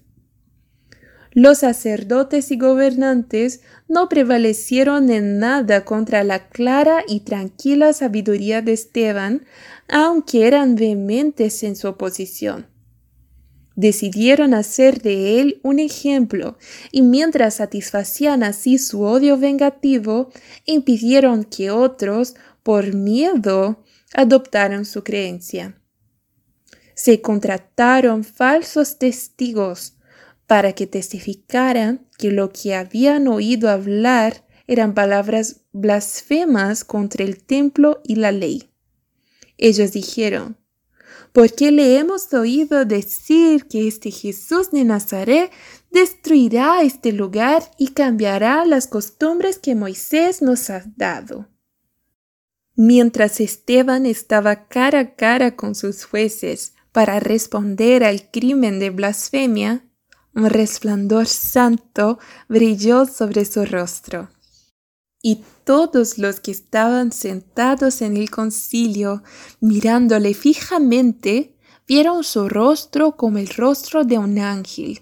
Los 1.35 1.59
sacerdotes 1.59 2.51
y 2.51 2.57
gobernantes 2.57 3.61
no 3.87 4.07
prevalecieron 4.07 5.09
en 5.09 5.39
nada 5.39 5.83
contra 5.83 6.23
la 6.23 6.47
clara 6.47 7.03
y 7.07 7.21
tranquila 7.21 7.91
sabiduría 7.93 8.61
de 8.61 8.73
Esteban, 8.73 9.45
aunque 9.87 10.45
eran 10.45 10.75
vehementes 10.75 11.63
en 11.63 11.75
su 11.75 11.87
oposición. 11.87 12.72
Decidieron 13.75 14.53
hacer 14.53 15.01
de 15.01 15.41
él 15.41 15.59
un 15.63 15.79
ejemplo, 15.79 16.57
y 16.91 17.01
mientras 17.01 17.55
satisfacían 17.55 18.43
así 18.43 18.77
su 18.77 19.01
odio 19.01 19.37
vengativo, 19.37 20.29
impidieron 20.65 21.43
que 21.43 21.71
otros, 21.71 22.35
por 22.61 22.93
miedo, 22.93 23.83
adoptaran 24.13 24.85
su 24.85 25.03
creencia. 25.03 25.81
Se 26.93 27.21
contrataron 27.21 28.23
falsos 28.23 28.99
testigos 28.99 29.95
para 30.45 30.73
que 30.73 30.85
testificaran 30.85 32.07
que 32.19 32.31
lo 32.31 32.51
que 32.51 32.75
habían 32.75 33.27
oído 33.27 33.69
hablar 33.69 34.45
eran 34.67 34.93
palabras 34.93 35.61
blasfemas 35.71 36.83
contra 36.83 37.23
el 37.23 37.43
templo 37.43 38.01
y 38.03 38.15
la 38.15 38.31
ley. 38.31 38.69
Ellos 39.57 39.91
dijeron, 39.91 40.57
porque 41.33 41.71
le 41.71 41.97
hemos 41.97 42.31
oído 42.33 42.85
decir 42.85 43.67
que 43.67 43.87
este 43.87 44.11
Jesús 44.11 44.71
de 44.71 44.85
Nazaret 44.85 45.51
destruirá 45.91 46.83
este 46.83 47.11
lugar 47.11 47.69
y 47.77 47.89
cambiará 47.89 48.65
las 48.65 48.87
costumbres 48.87 49.57
que 49.57 49.75
Moisés 49.75 50.43
nos 50.43 50.69
ha 50.69 50.83
dado. 50.95 51.49
Mientras 52.75 53.39
Esteban 53.39 54.05
estaba 54.05 54.67
cara 54.67 54.99
a 54.99 55.15
cara 55.15 55.55
con 55.55 55.75
sus 55.75 56.05
jueces 56.05 56.75
para 56.91 57.19
responder 57.19 58.03
al 58.03 58.29
crimen 58.29 58.79
de 58.79 58.91
blasfemia, 58.91 59.85
un 60.35 60.49
resplandor 60.49 61.27
santo 61.27 62.19
brilló 62.47 63.05
sobre 63.05 63.45
su 63.45 63.65
rostro. 63.65 64.29
Y 65.23 65.41
todos 65.63 66.19
los 66.19 66.41
que 66.41 66.51
estaban 66.51 67.11
sentados 67.11 68.03
en 68.03 68.17
el 68.17 68.29
concilio, 68.29 69.23
mirándole 69.61 70.35
fijamente, 70.35 71.55
vieron 71.87 72.23
su 72.23 72.49
rostro 72.49 73.15
como 73.15 73.37
el 73.39 73.47
rostro 73.47 74.03
de 74.03 74.17
un 74.17 74.37
ángel. 74.37 75.01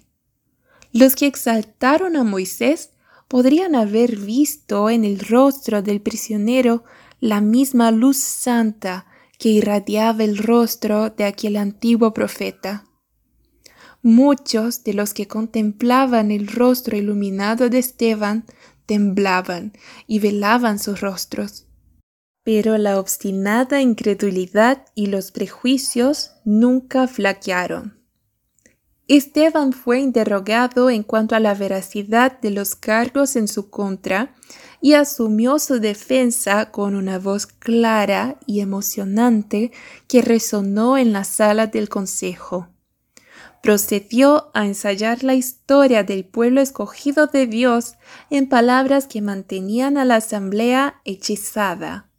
Los 0.93 1.15
que 1.15 1.25
exaltaron 1.25 2.15
a 2.15 2.23
Moisés 2.23 2.91
podrían 3.27 3.75
haber 3.75 4.17
visto 4.17 4.89
en 4.89 5.05
el 5.05 5.19
rostro 5.19 5.81
del 5.81 6.01
prisionero 6.01 6.83
la 7.19 7.39
misma 7.39 7.89
luz 7.91 8.17
santa 8.17 9.07
que 9.39 9.49
irradiaba 9.49 10.23
el 10.23 10.37
rostro 10.37 11.09
de 11.09 11.23
aquel 11.23 11.57
antiguo 11.57 12.13
profeta. 12.13 12.85
Muchos 14.03 14.83
de 14.83 14.93
los 14.93 15.13
que 15.13 15.27
contemplaban 15.27 16.31
el 16.31 16.47
rostro 16.47 16.97
iluminado 16.97 17.69
de 17.69 17.79
Esteban 17.79 18.45
temblaban 18.85 19.73
y 20.07 20.19
velaban 20.19 20.79
sus 20.79 21.01
rostros. 21.01 21.67
Pero 22.43 22.77
la 22.77 22.99
obstinada 22.99 23.81
incredulidad 23.81 24.85
y 24.95 25.07
los 25.07 25.31
prejuicios 25.31 26.31
nunca 26.43 27.07
flaquearon. 27.07 27.99
Esteban 29.07 29.73
fue 29.73 29.99
interrogado 29.99 30.89
en 30.89 31.03
cuanto 31.03 31.35
a 31.35 31.39
la 31.39 31.53
veracidad 31.53 32.39
de 32.39 32.51
los 32.51 32.75
cargos 32.75 33.35
en 33.35 33.47
su 33.47 33.69
contra 33.69 34.33
y 34.79 34.93
asumió 34.93 35.59
su 35.59 35.79
defensa 35.79 36.71
con 36.71 36.95
una 36.95 37.19
voz 37.19 37.45
clara 37.45 38.37
y 38.45 38.61
emocionante 38.61 39.71
que 40.07 40.21
resonó 40.21 40.97
en 40.97 41.13
la 41.13 41.25
sala 41.25 41.67
del 41.67 41.89
consejo 41.89 42.69
procedió 43.61 44.49
a 44.53 44.65
ensayar 44.65 45.23
la 45.23 45.35
historia 45.35 46.03
del 46.03 46.25
pueblo 46.25 46.61
escogido 46.61 47.27
de 47.27 47.47
Dios 47.47 47.95
en 48.29 48.49
palabras 48.49 49.07
que 49.07 49.21
mantenían 49.21 49.97
a 49.97 50.05
la 50.05 50.15
asamblea 50.15 51.01
hechizada. 51.05 52.09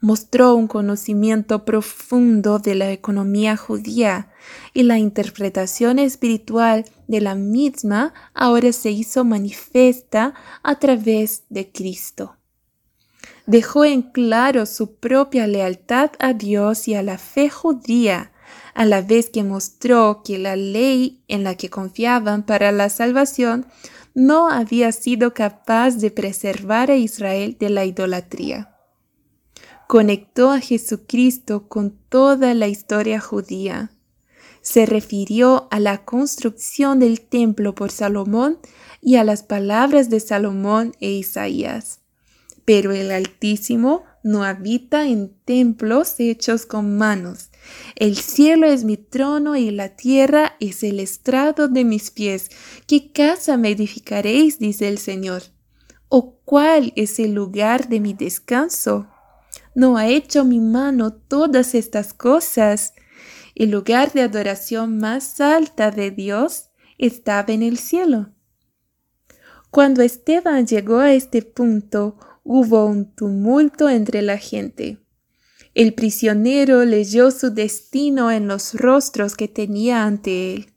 Mostró 0.00 0.54
un 0.54 0.66
conocimiento 0.66 1.64
profundo 1.64 2.58
de 2.58 2.74
la 2.74 2.90
economía 2.90 3.56
judía 3.56 4.32
y 4.74 4.82
la 4.82 4.98
interpretación 4.98 5.98
espiritual 5.98 6.84
de 7.06 7.20
la 7.22 7.34
misma 7.34 8.12
ahora 8.34 8.72
se 8.72 8.90
hizo 8.90 9.24
manifiesta 9.24 10.34
a 10.62 10.78
través 10.78 11.44
de 11.48 11.72
Cristo. 11.72 12.36
Dejó 13.46 13.84
en 13.84 14.02
claro 14.02 14.66
su 14.66 14.96
propia 14.96 15.46
lealtad 15.46 16.10
a 16.18 16.34
Dios 16.34 16.88
y 16.88 16.94
a 16.94 17.02
la 17.02 17.16
fe 17.16 17.48
judía 17.48 18.32
a 18.74 18.84
la 18.84 19.02
vez 19.02 19.30
que 19.30 19.44
mostró 19.44 20.22
que 20.24 20.38
la 20.38 20.56
ley 20.56 21.22
en 21.28 21.44
la 21.44 21.54
que 21.54 21.70
confiaban 21.70 22.44
para 22.44 22.72
la 22.72 22.88
salvación 22.88 23.66
no 24.14 24.48
había 24.48 24.92
sido 24.92 25.34
capaz 25.34 25.96
de 25.96 26.10
preservar 26.10 26.90
a 26.90 26.96
Israel 26.96 27.56
de 27.58 27.70
la 27.70 27.84
idolatría. 27.84 28.76
Conectó 29.86 30.50
a 30.50 30.60
Jesucristo 30.60 31.68
con 31.68 31.96
toda 32.08 32.54
la 32.54 32.68
historia 32.68 33.20
judía. 33.20 33.90
Se 34.62 34.86
refirió 34.86 35.68
a 35.70 35.78
la 35.78 36.04
construcción 36.04 37.00
del 37.00 37.20
templo 37.20 37.74
por 37.74 37.90
Salomón 37.90 38.58
y 39.02 39.16
a 39.16 39.24
las 39.24 39.42
palabras 39.42 40.08
de 40.08 40.20
Salomón 40.20 40.94
e 41.00 41.10
Isaías. 41.10 42.00
Pero 42.64 42.92
el 42.92 43.10
Altísimo 43.10 44.04
no 44.22 44.42
habita 44.42 45.06
en 45.06 45.34
templos 45.44 46.18
hechos 46.18 46.64
con 46.64 46.96
manos, 46.96 47.50
el 47.96 48.16
cielo 48.16 48.66
es 48.66 48.84
mi 48.84 48.96
trono 48.96 49.56
y 49.56 49.70
la 49.70 49.90
tierra 49.90 50.56
es 50.60 50.82
el 50.82 51.00
estrado 51.00 51.68
de 51.68 51.84
mis 51.84 52.10
pies. 52.10 52.50
¿Qué 52.86 53.12
casa 53.12 53.56
me 53.56 53.70
edificaréis? 53.70 54.58
dice 54.58 54.88
el 54.88 54.98
Señor. 54.98 55.42
¿O 56.08 56.38
cuál 56.44 56.92
es 56.96 57.18
el 57.18 57.34
lugar 57.34 57.88
de 57.88 58.00
mi 58.00 58.14
descanso? 58.14 59.08
¿No 59.74 59.96
ha 59.96 60.08
hecho 60.08 60.44
mi 60.44 60.60
mano 60.60 61.12
todas 61.12 61.74
estas 61.74 62.14
cosas? 62.14 62.94
El 63.54 63.70
lugar 63.70 64.12
de 64.12 64.22
adoración 64.22 64.98
más 64.98 65.40
alta 65.40 65.90
de 65.90 66.10
Dios 66.10 66.70
estaba 66.98 67.52
en 67.52 67.62
el 67.62 67.78
cielo. 67.78 68.30
Cuando 69.70 70.02
Esteban 70.02 70.66
llegó 70.66 70.98
a 70.98 71.12
este 71.12 71.42
punto, 71.42 72.16
hubo 72.44 72.86
un 72.86 73.12
tumulto 73.14 73.88
entre 73.88 74.22
la 74.22 74.38
gente. 74.38 75.03
El 75.74 75.92
prisionero 75.94 76.84
leyó 76.84 77.32
su 77.32 77.50
destino 77.50 78.30
en 78.30 78.46
los 78.46 78.74
rostros 78.74 79.34
que 79.34 79.48
tenía 79.48 80.04
ante 80.04 80.54
él. 80.54 80.72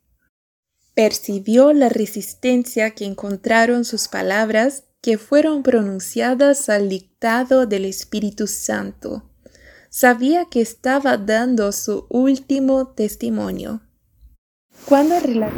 Percibió 0.95 1.71
la 1.71 1.89
resistencia 1.89 2.91
que 2.91 3.05
encontraron 3.05 3.85
sus 3.85 4.07
palabras 4.07 4.85
que 5.01 5.19
fueron 5.19 5.61
pronunciadas 5.61 6.69
al 6.69 6.89
dictado 6.89 7.67
del 7.67 7.85
Espíritu 7.85 8.47
Santo. 8.47 9.29
Sabía 9.89 10.45
que 10.49 10.61
estaba 10.61 11.17
dando 11.17 11.71
su 11.71 12.07
último 12.09 12.87
testimonio. 12.87 13.81
Cuando 14.85 15.19
relató 15.19 15.55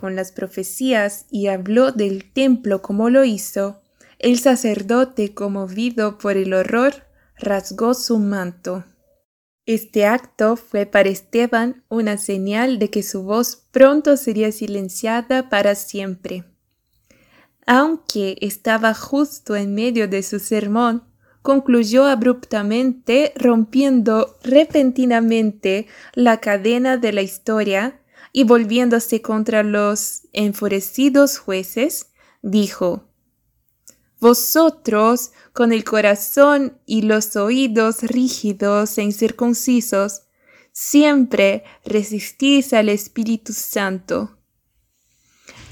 con 0.00 0.16
las 0.16 0.32
profecías 0.32 1.26
y 1.30 1.48
habló 1.48 1.92
del 1.92 2.32
templo 2.32 2.80
como 2.80 3.10
lo 3.10 3.24
hizo, 3.24 3.82
el 4.18 4.38
sacerdote, 4.38 5.34
conmovido 5.34 6.16
por 6.16 6.38
el 6.38 6.54
horror, 6.54 7.06
rasgó 7.38 7.94
su 7.94 8.18
manto. 8.18 8.84
Este 9.66 10.06
acto 10.06 10.56
fue 10.56 10.86
para 10.86 11.08
Esteban 11.08 11.84
una 11.88 12.18
señal 12.18 12.78
de 12.78 12.88
que 12.90 13.02
su 13.02 13.24
voz 13.24 13.66
pronto 13.72 14.16
sería 14.16 14.52
silenciada 14.52 15.48
para 15.48 15.74
siempre. 15.74 16.44
Aunque 17.66 18.36
estaba 18.40 18.94
justo 18.94 19.56
en 19.56 19.74
medio 19.74 20.06
de 20.06 20.22
su 20.22 20.38
sermón, 20.38 21.02
concluyó 21.42 22.04
abruptamente 22.04 23.32
rompiendo 23.36 24.38
repentinamente 24.42 25.86
la 26.14 26.38
cadena 26.38 26.96
de 26.96 27.12
la 27.12 27.22
historia 27.22 28.00
y 28.32 28.44
volviéndose 28.44 29.20
contra 29.20 29.62
los 29.62 30.22
enfurecidos 30.32 31.38
jueces, 31.38 32.12
dijo 32.42 33.08
vosotros, 34.20 35.32
con 35.52 35.72
el 35.72 35.84
corazón 35.84 36.78
y 36.86 37.02
los 37.02 37.36
oídos 37.36 38.02
rígidos 38.02 38.96
e 38.98 39.02
incircuncisos, 39.02 40.22
siempre 40.72 41.64
resistís 41.84 42.72
al 42.72 42.88
Espíritu 42.88 43.52
Santo. 43.52 44.36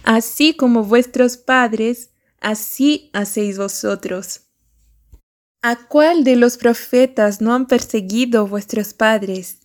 Así 0.02 0.54
como 0.54 0.84
vuestros 0.84 1.36
padres, 1.36 2.10
así 2.40 3.10
hacéis 3.12 3.58
vosotros. 3.58 4.42
¿A 5.62 5.76
cuál 5.88 6.24
de 6.24 6.36
los 6.36 6.58
profetas 6.58 7.40
no 7.40 7.54
han 7.54 7.66
perseguido 7.66 8.46
vuestros 8.46 8.92
padres 8.92 9.60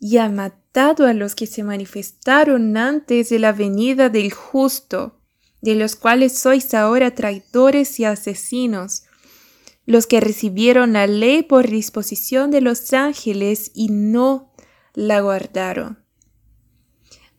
y 0.00 0.18
han 0.18 0.34
matado 0.34 1.06
a 1.06 1.12
los 1.12 1.36
que 1.36 1.46
se 1.46 1.62
manifestaron 1.62 2.76
antes 2.76 3.28
de 3.28 3.38
la 3.38 3.52
venida 3.52 4.08
del 4.08 4.32
justo, 4.32 5.20
de 5.64 5.74
los 5.74 5.96
cuales 5.96 6.38
sois 6.38 6.74
ahora 6.74 7.14
traidores 7.14 7.98
y 7.98 8.04
asesinos, 8.04 9.04
los 9.86 10.06
que 10.06 10.20
recibieron 10.20 10.92
la 10.92 11.06
ley 11.06 11.42
por 11.42 11.68
disposición 11.68 12.50
de 12.50 12.60
los 12.60 12.92
ángeles 12.92 13.70
y 13.74 13.88
no 13.88 14.52
la 14.94 15.20
guardaron? 15.20 16.04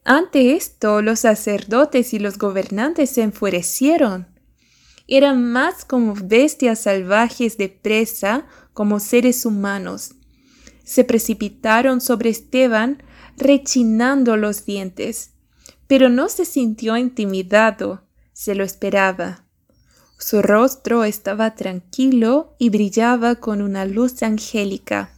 Ante 0.03 0.55
esto 0.55 1.01
los 1.01 1.21
sacerdotes 1.21 2.13
y 2.13 2.19
los 2.19 2.37
gobernantes 2.37 3.09
se 3.09 3.23
enfurecieron 3.23 4.35
eran 5.07 5.51
más 5.51 5.85
como 5.85 6.15
bestias 6.15 6.79
salvajes 6.79 7.57
de 7.57 7.69
presa 7.69 8.47
como 8.73 8.99
seres 8.99 9.45
humanos. 9.45 10.15
Se 10.83 11.03
precipitaron 11.03 12.01
sobre 12.01 12.29
Esteban, 12.29 13.03
rechinando 13.37 14.37
los 14.37 14.65
dientes, 14.65 15.31
pero 15.87 16.09
no 16.09 16.29
se 16.29 16.45
sintió 16.45 16.97
intimidado, 16.97 18.04
se 18.35 18.53
lo 18.53 18.65
esperaba. 18.65 19.45
Su 20.19 20.41
rostro 20.41 21.05
estaba 21.05 21.55
tranquilo 21.55 22.55
y 22.59 22.69
brillaba 22.69 23.35
con 23.35 23.61
una 23.61 23.85
luz 23.85 24.21
angélica. 24.23 25.11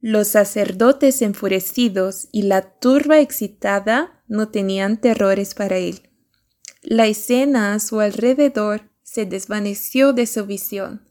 Los 0.00 0.28
sacerdotes 0.28 1.20
enfurecidos 1.20 2.28
y 2.32 2.42
la 2.42 2.62
turba 2.62 3.20
excitada 3.20 4.22
no 4.26 4.48
tenían 4.48 5.00
terrores 5.00 5.54
para 5.54 5.76
él. 5.76 6.08
La 6.82 7.06
escena 7.06 7.74
a 7.74 7.78
su 7.78 8.00
alrededor 8.00 8.90
se 9.02 9.26
desvaneció 9.26 10.14
de 10.14 10.26
su 10.26 10.46
visión. 10.46 11.06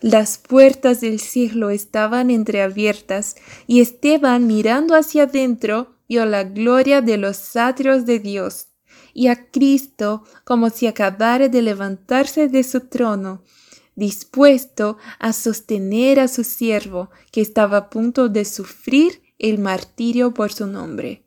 Las 0.00 0.36
puertas 0.36 1.00
del 1.00 1.18
cielo 1.18 1.70
estaban 1.70 2.30
entreabiertas 2.30 3.36
y 3.66 3.80
Esteban 3.80 4.46
mirando 4.46 4.94
hacia 4.94 5.22
adentro 5.22 5.96
vio 6.08 6.26
la 6.26 6.44
gloria 6.44 7.00
de 7.00 7.16
los 7.16 7.56
atrios 7.56 8.04
de 8.04 8.18
Dios 8.18 8.73
y 9.14 9.28
a 9.28 9.50
Cristo 9.50 10.24
como 10.44 10.68
si 10.68 10.86
acabara 10.86 11.48
de 11.48 11.62
levantarse 11.62 12.48
de 12.48 12.64
su 12.64 12.80
trono, 12.80 13.42
dispuesto 13.94 14.98
a 15.18 15.32
sostener 15.32 16.20
a 16.20 16.28
su 16.28 16.44
siervo 16.44 17.10
que 17.30 17.40
estaba 17.40 17.76
a 17.78 17.90
punto 17.90 18.28
de 18.28 18.44
sufrir 18.44 19.22
el 19.38 19.58
martirio 19.58 20.34
por 20.34 20.52
su 20.52 20.66
nombre. 20.66 21.24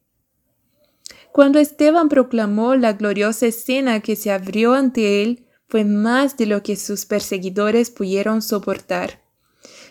Cuando 1.32 1.60
Esteban 1.60 2.10
proclamó 2.10 2.76
la 2.76 2.94
gloriosa 2.94 3.48
escena 3.48 4.02
que 4.02 4.16
se 4.16 4.32
abrió 4.32 4.74
ante 4.74 5.22
él, 5.22 5.46
fue 5.68 5.84
más 5.84 6.38
de 6.38 6.46
lo 6.46 6.64
que 6.64 6.76
sus 6.76 7.06
perseguidores 7.06 7.92
pudieron 7.92 8.42
soportar. 8.42 9.22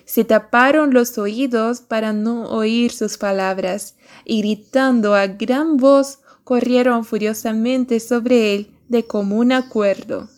Se 0.05 0.25
taparon 0.25 0.95
los 0.95 1.19
oídos 1.19 1.81
para 1.81 2.13
no 2.13 2.49
oír 2.49 2.93
sus 2.93 3.19
palabras, 3.19 3.97
y 4.25 4.41
gritando 4.41 5.15
a 5.15 5.27
gran 5.27 5.77
voz 5.77 6.21
corrieron 6.47 7.05
furiosamente 7.05 7.99
sobre 7.99 8.55
él 8.55 8.71
de 8.89 9.05
común 9.05 9.51
acuerdo. 9.51 10.31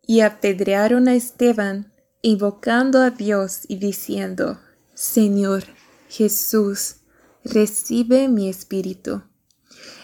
Y 0.00 0.20
apedrearon 0.20 1.06
a 1.06 1.14
Esteban, 1.14 1.92
invocando 2.22 2.98
a 2.98 3.10
Dios 3.10 3.66
y 3.68 3.76
diciendo, 3.76 4.58
Señor 4.94 5.64
Jesús, 6.08 6.96
recibe 7.44 8.28
mi 8.28 8.48
espíritu. 8.48 9.22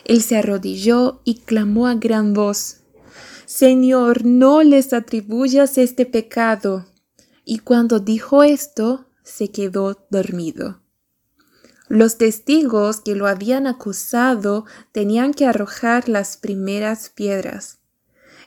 Él 0.04 0.20
se 0.20 0.36
arrodilló 0.36 1.22
y 1.24 1.36
clamó 1.36 1.86
a 1.86 1.94
gran 1.94 2.34
voz, 2.34 2.82
Señor, 3.46 4.26
no 4.26 4.62
les 4.62 4.92
atribuyas 4.92 5.78
este 5.78 6.04
pecado. 6.04 6.84
Y 7.46 7.60
cuando 7.60 7.98
dijo 7.98 8.42
esto, 8.42 9.06
se 9.22 9.50
quedó 9.50 10.06
dormido. 10.10 10.82
Los 11.88 12.18
testigos 12.18 13.00
que 13.00 13.14
lo 13.14 13.26
habían 13.26 13.66
acusado 13.66 14.66
tenían 14.92 15.32
que 15.32 15.46
arrojar 15.46 16.08
las 16.08 16.36
primeras 16.36 17.08
piedras. 17.08 17.78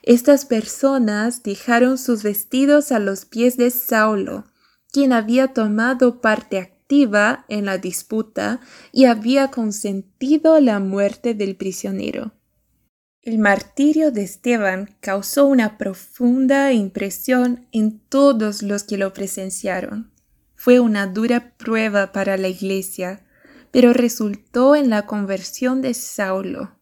Estas 0.04 0.45
personas 0.45 1.43
dejaron 1.43 1.97
sus 1.97 2.23
vestidos 2.23 2.91
a 2.91 2.99
los 2.99 3.25
pies 3.25 3.58
de 3.58 3.69
Saulo, 3.71 4.45
quien 4.91 5.13
había 5.13 5.54
tomado 5.54 6.21
parte 6.21 6.58
activa 6.58 7.45
en 7.47 7.65
la 7.65 7.77
disputa 7.77 8.60
y 8.91 9.06
había 9.06 9.49
consentido 9.49 10.60
la 10.60 10.80
muerte 10.80 11.34
del 11.34 11.56
prisionero. 11.56 12.34
El 13.23 13.38
martirio 13.38 14.12
de 14.12 14.23
Esteban 14.23 14.95
causó 14.99 15.45
una 15.45 15.77
profunda 15.77 16.73
impresión 16.73 17.67
en 17.71 17.99
todos 17.99 18.63
los 18.63 18.84
que 18.84 18.97
lo 18.97 19.13
presenciaron. 19.13 20.12
Fue 20.56 20.80
una 20.80 21.06
dura 21.06 21.54
prueba 21.58 22.12
para 22.12 22.38
la 22.38 22.47
Iglesia, 22.47 23.23
pero 23.71 23.93
resultó 23.93 24.75
en 24.75 24.89
la 24.89 25.05
conversión 25.05 25.81
de 25.81 25.93
Saulo. 25.93 26.77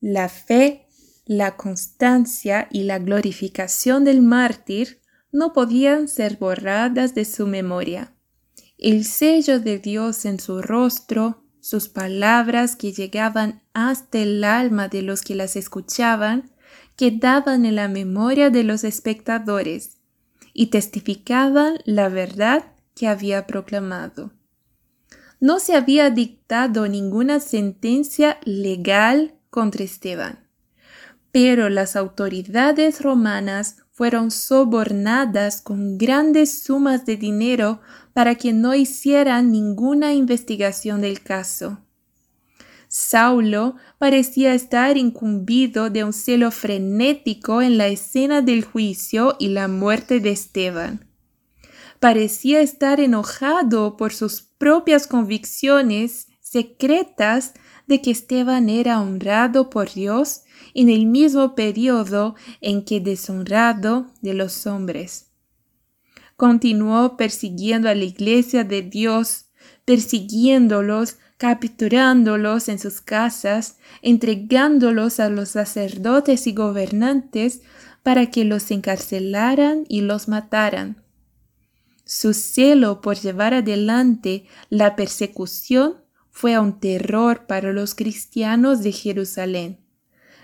La 0.00 0.28
fe, 0.28 0.86
la 1.24 1.56
constancia 1.56 2.68
y 2.70 2.84
la 2.84 2.98
glorificación 2.98 4.04
del 4.04 4.22
mártir 4.22 5.00
no 5.30 5.52
podían 5.52 6.08
ser 6.08 6.36
borradas 6.36 7.14
de 7.14 7.24
su 7.24 7.46
memoria. 7.46 8.14
El 8.78 9.04
sello 9.04 9.60
de 9.60 9.78
Dios 9.78 10.24
en 10.24 10.40
su 10.40 10.62
rostro 10.62 11.42
sus 11.62 11.88
palabras 11.88 12.74
que 12.74 12.92
llegaban 12.92 13.62
hasta 13.72 14.18
el 14.18 14.42
alma 14.42 14.88
de 14.88 15.02
los 15.02 15.22
que 15.22 15.36
las 15.36 15.54
escuchaban 15.54 16.50
quedaban 16.96 17.64
en 17.64 17.76
la 17.76 17.86
memoria 17.86 18.50
de 18.50 18.64
los 18.64 18.82
espectadores 18.82 19.98
y 20.52 20.66
testificaban 20.66 21.78
la 21.84 22.08
verdad 22.08 22.74
que 22.96 23.06
había 23.06 23.46
proclamado. 23.46 24.32
No 25.42 25.58
se 25.58 25.74
había 25.74 26.08
dictado 26.10 26.86
ninguna 26.86 27.40
sentencia 27.40 28.38
legal 28.44 29.34
contra 29.50 29.82
Esteban, 29.82 30.38
pero 31.32 31.68
las 31.68 31.96
autoridades 31.96 33.00
romanas 33.00 33.78
fueron 33.90 34.30
sobornadas 34.30 35.60
con 35.60 35.98
grandes 35.98 36.62
sumas 36.62 37.06
de 37.06 37.16
dinero 37.16 37.80
para 38.12 38.36
que 38.36 38.52
no 38.52 38.72
hicieran 38.76 39.50
ninguna 39.50 40.14
investigación 40.14 41.00
del 41.00 41.20
caso. 41.22 41.80
Saulo 42.86 43.74
parecía 43.98 44.54
estar 44.54 44.96
incumbido 44.96 45.90
de 45.90 46.04
un 46.04 46.12
celo 46.12 46.52
frenético 46.52 47.62
en 47.62 47.78
la 47.78 47.88
escena 47.88 48.42
del 48.42 48.64
juicio 48.64 49.34
y 49.40 49.48
la 49.48 49.66
muerte 49.66 50.20
de 50.20 50.30
Esteban. 50.30 51.11
Parecía 52.02 52.60
estar 52.60 53.00
enojado 53.00 53.96
por 53.96 54.12
sus 54.12 54.42
propias 54.42 55.06
convicciones 55.06 56.26
secretas 56.40 57.54
de 57.86 58.02
que 58.02 58.10
Esteban 58.10 58.68
era 58.68 59.00
honrado 59.00 59.70
por 59.70 59.90
Dios 59.90 60.42
en 60.74 60.90
el 60.90 61.06
mismo 61.06 61.54
periodo 61.54 62.34
en 62.60 62.84
que 62.84 63.00
deshonrado 63.00 64.08
de 64.20 64.34
los 64.34 64.66
hombres 64.66 65.32
continuó 66.42 67.16
persiguiendo 67.16 67.88
a 67.88 67.94
la 67.94 68.02
iglesia 68.02 68.64
de 68.64 68.82
Dios, 68.82 69.46
persiguiéndolos, 69.84 71.18
capturándolos 71.36 72.68
en 72.68 72.80
sus 72.80 73.00
casas, 73.00 73.78
entregándolos 74.02 75.20
a 75.20 75.28
los 75.28 75.50
sacerdotes 75.50 76.48
y 76.48 76.52
gobernantes 76.52 77.62
para 78.02 78.26
que 78.26 78.44
los 78.44 78.72
encarcelaran 78.72 79.84
y 79.88 80.00
los 80.00 80.26
mataran. 80.26 81.01
Su 82.04 82.34
celo 82.34 83.00
por 83.00 83.16
llevar 83.16 83.54
adelante 83.54 84.46
la 84.70 84.96
persecución 84.96 85.96
fue 86.30 86.58
un 86.58 86.80
terror 86.80 87.46
para 87.46 87.72
los 87.72 87.94
cristianos 87.94 88.82
de 88.82 88.92
Jerusalén. 88.92 89.78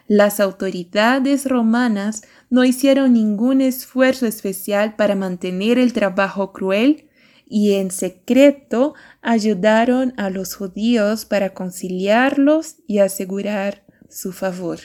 Las 0.07 0.41
autoridades 0.41 1.45
romanas 1.45 2.23
no 2.49 2.65
hicieron 2.65 3.13
ningún 3.13 3.61
esfuerzo 3.61 4.27
especial 4.27 4.97
para 4.97 5.15
mantener 5.15 5.79
el 5.79 5.93
trabajo 5.93 6.53
cruel 6.53 7.09
y 7.47 7.75
en 7.75 7.91
secreto 7.91 8.95
ayudaron 9.21 10.15
a 10.17 10.31
los 10.31 10.55
judíos 10.55 11.25
para 11.25 11.55
conciliarlos 11.55 12.77
y 12.87 12.99
asegurar 12.99 13.85
su 14.09 14.33
favor. 14.33 14.79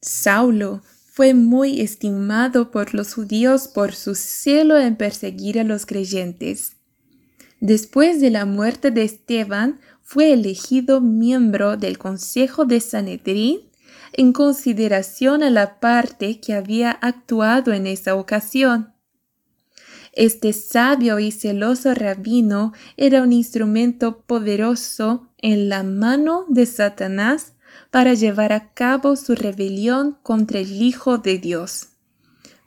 Saulo 0.00 0.82
fue 1.14 1.32
muy 1.32 1.80
estimado 1.80 2.72
por 2.72 2.92
los 2.92 3.14
judíos 3.14 3.68
por 3.68 3.94
su 3.94 4.16
celo 4.16 4.80
en 4.80 4.96
perseguir 4.96 5.60
a 5.60 5.62
los 5.62 5.86
creyentes. 5.86 6.72
Después 7.60 8.20
de 8.20 8.30
la 8.30 8.46
muerte 8.46 8.90
de 8.90 9.04
Esteban, 9.04 9.78
fue 10.02 10.32
elegido 10.32 11.00
miembro 11.00 11.76
del 11.76 11.98
Consejo 11.98 12.64
de 12.64 12.80
Sanedrín 12.80 13.60
en 14.12 14.32
consideración 14.32 15.44
a 15.44 15.50
la 15.50 15.78
parte 15.78 16.40
que 16.40 16.52
había 16.52 16.90
actuado 16.90 17.72
en 17.72 17.86
esa 17.86 18.16
ocasión. 18.16 18.92
Este 20.14 20.52
sabio 20.52 21.20
y 21.20 21.30
celoso 21.30 21.94
rabino 21.94 22.72
era 22.96 23.22
un 23.22 23.32
instrumento 23.32 24.22
poderoso 24.22 25.28
en 25.38 25.68
la 25.68 25.84
mano 25.84 26.44
de 26.48 26.66
Satanás 26.66 27.53
para 27.90 28.14
llevar 28.14 28.52
a 28.52 28.72
cabo 28.72 29.16
su 29.16 29.34
rebelión 29.34 30.18
contra 30.22 30.60
el 30.60 30.82
Hijo 30.82 31.18
de 31.18 31.38
Dios. 31.38 31.88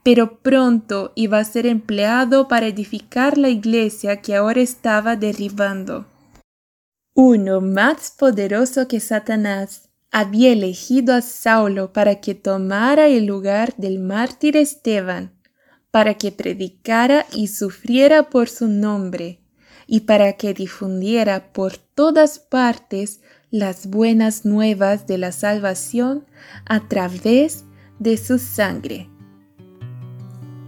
Pero 0.04 0.40
pronto 0.40 1.12
iba 1.16 1.40
a 1.40 1.44
ser 1.44 1.66
empleado 1.66 2.48
para 2.48 2.68
edificar 2.68 3.38
la 3.38 3.50
iglesia 3.50 4.22
que 4.22 4.36
ahora 4.36 4.62
estaba 4.62 5.16
derribando. 5.16 6.06
Uno 7.14 7.62
más 7.62 8.12
poderoso 8.12 8.88
que 8.88 9.00
Satanás 9.00 9.90
había 10.12 10.52
elegido 10.52 11.14
a 11.14 11.22
Saulo 11.22 11.92
para 11.92 12.22
que 12.22 12.36
tomara 12.36 13.08
el 13.08 13.26
lugar 13.26 13.74
del 13.78 14.00
mártir 14.00 14.56
Esteban, 14.56 15.34
para 15.92 16.14
que 16.14 16.32
predicara 16.32 17.26
y 17.34 17.48
sufriera 17.48 18.30
por 18.30 18.50
su 18.50 18.68
nombre, 18.68 19.42
y 19.88 20.02
para 20.02 20.34
que 20.34 20.54
difundiera 20.54 21.52
por 21.54 21.78
todas 21.78 22.40
partes 22.40 23.22
las 23.52 23.88
buenas 23.88 24.46
nuevas 24.46 25.08
de 25.08 25.18
la 25.18 25.32
salvación 25.32 26.26
a 26.66 26.88
través 26.88 27.64
de 28.00 28.18
su 28.18 28.40
sangre. 28.40 29.10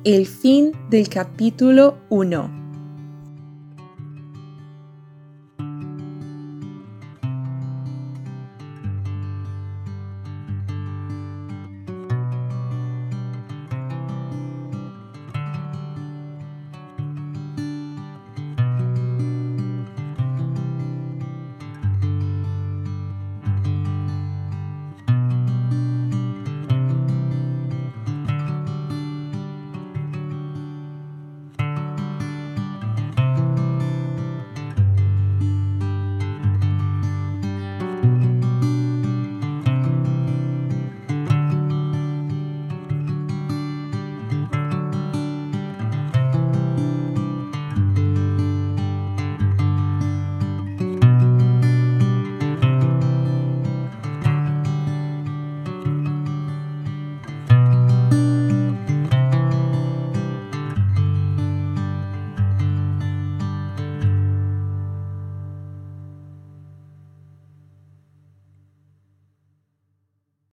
El 0.06 0.26
fin 0.26 0.72
del 0.90 1.10
capítulo 1.10 1.98
1. 2.10 2.59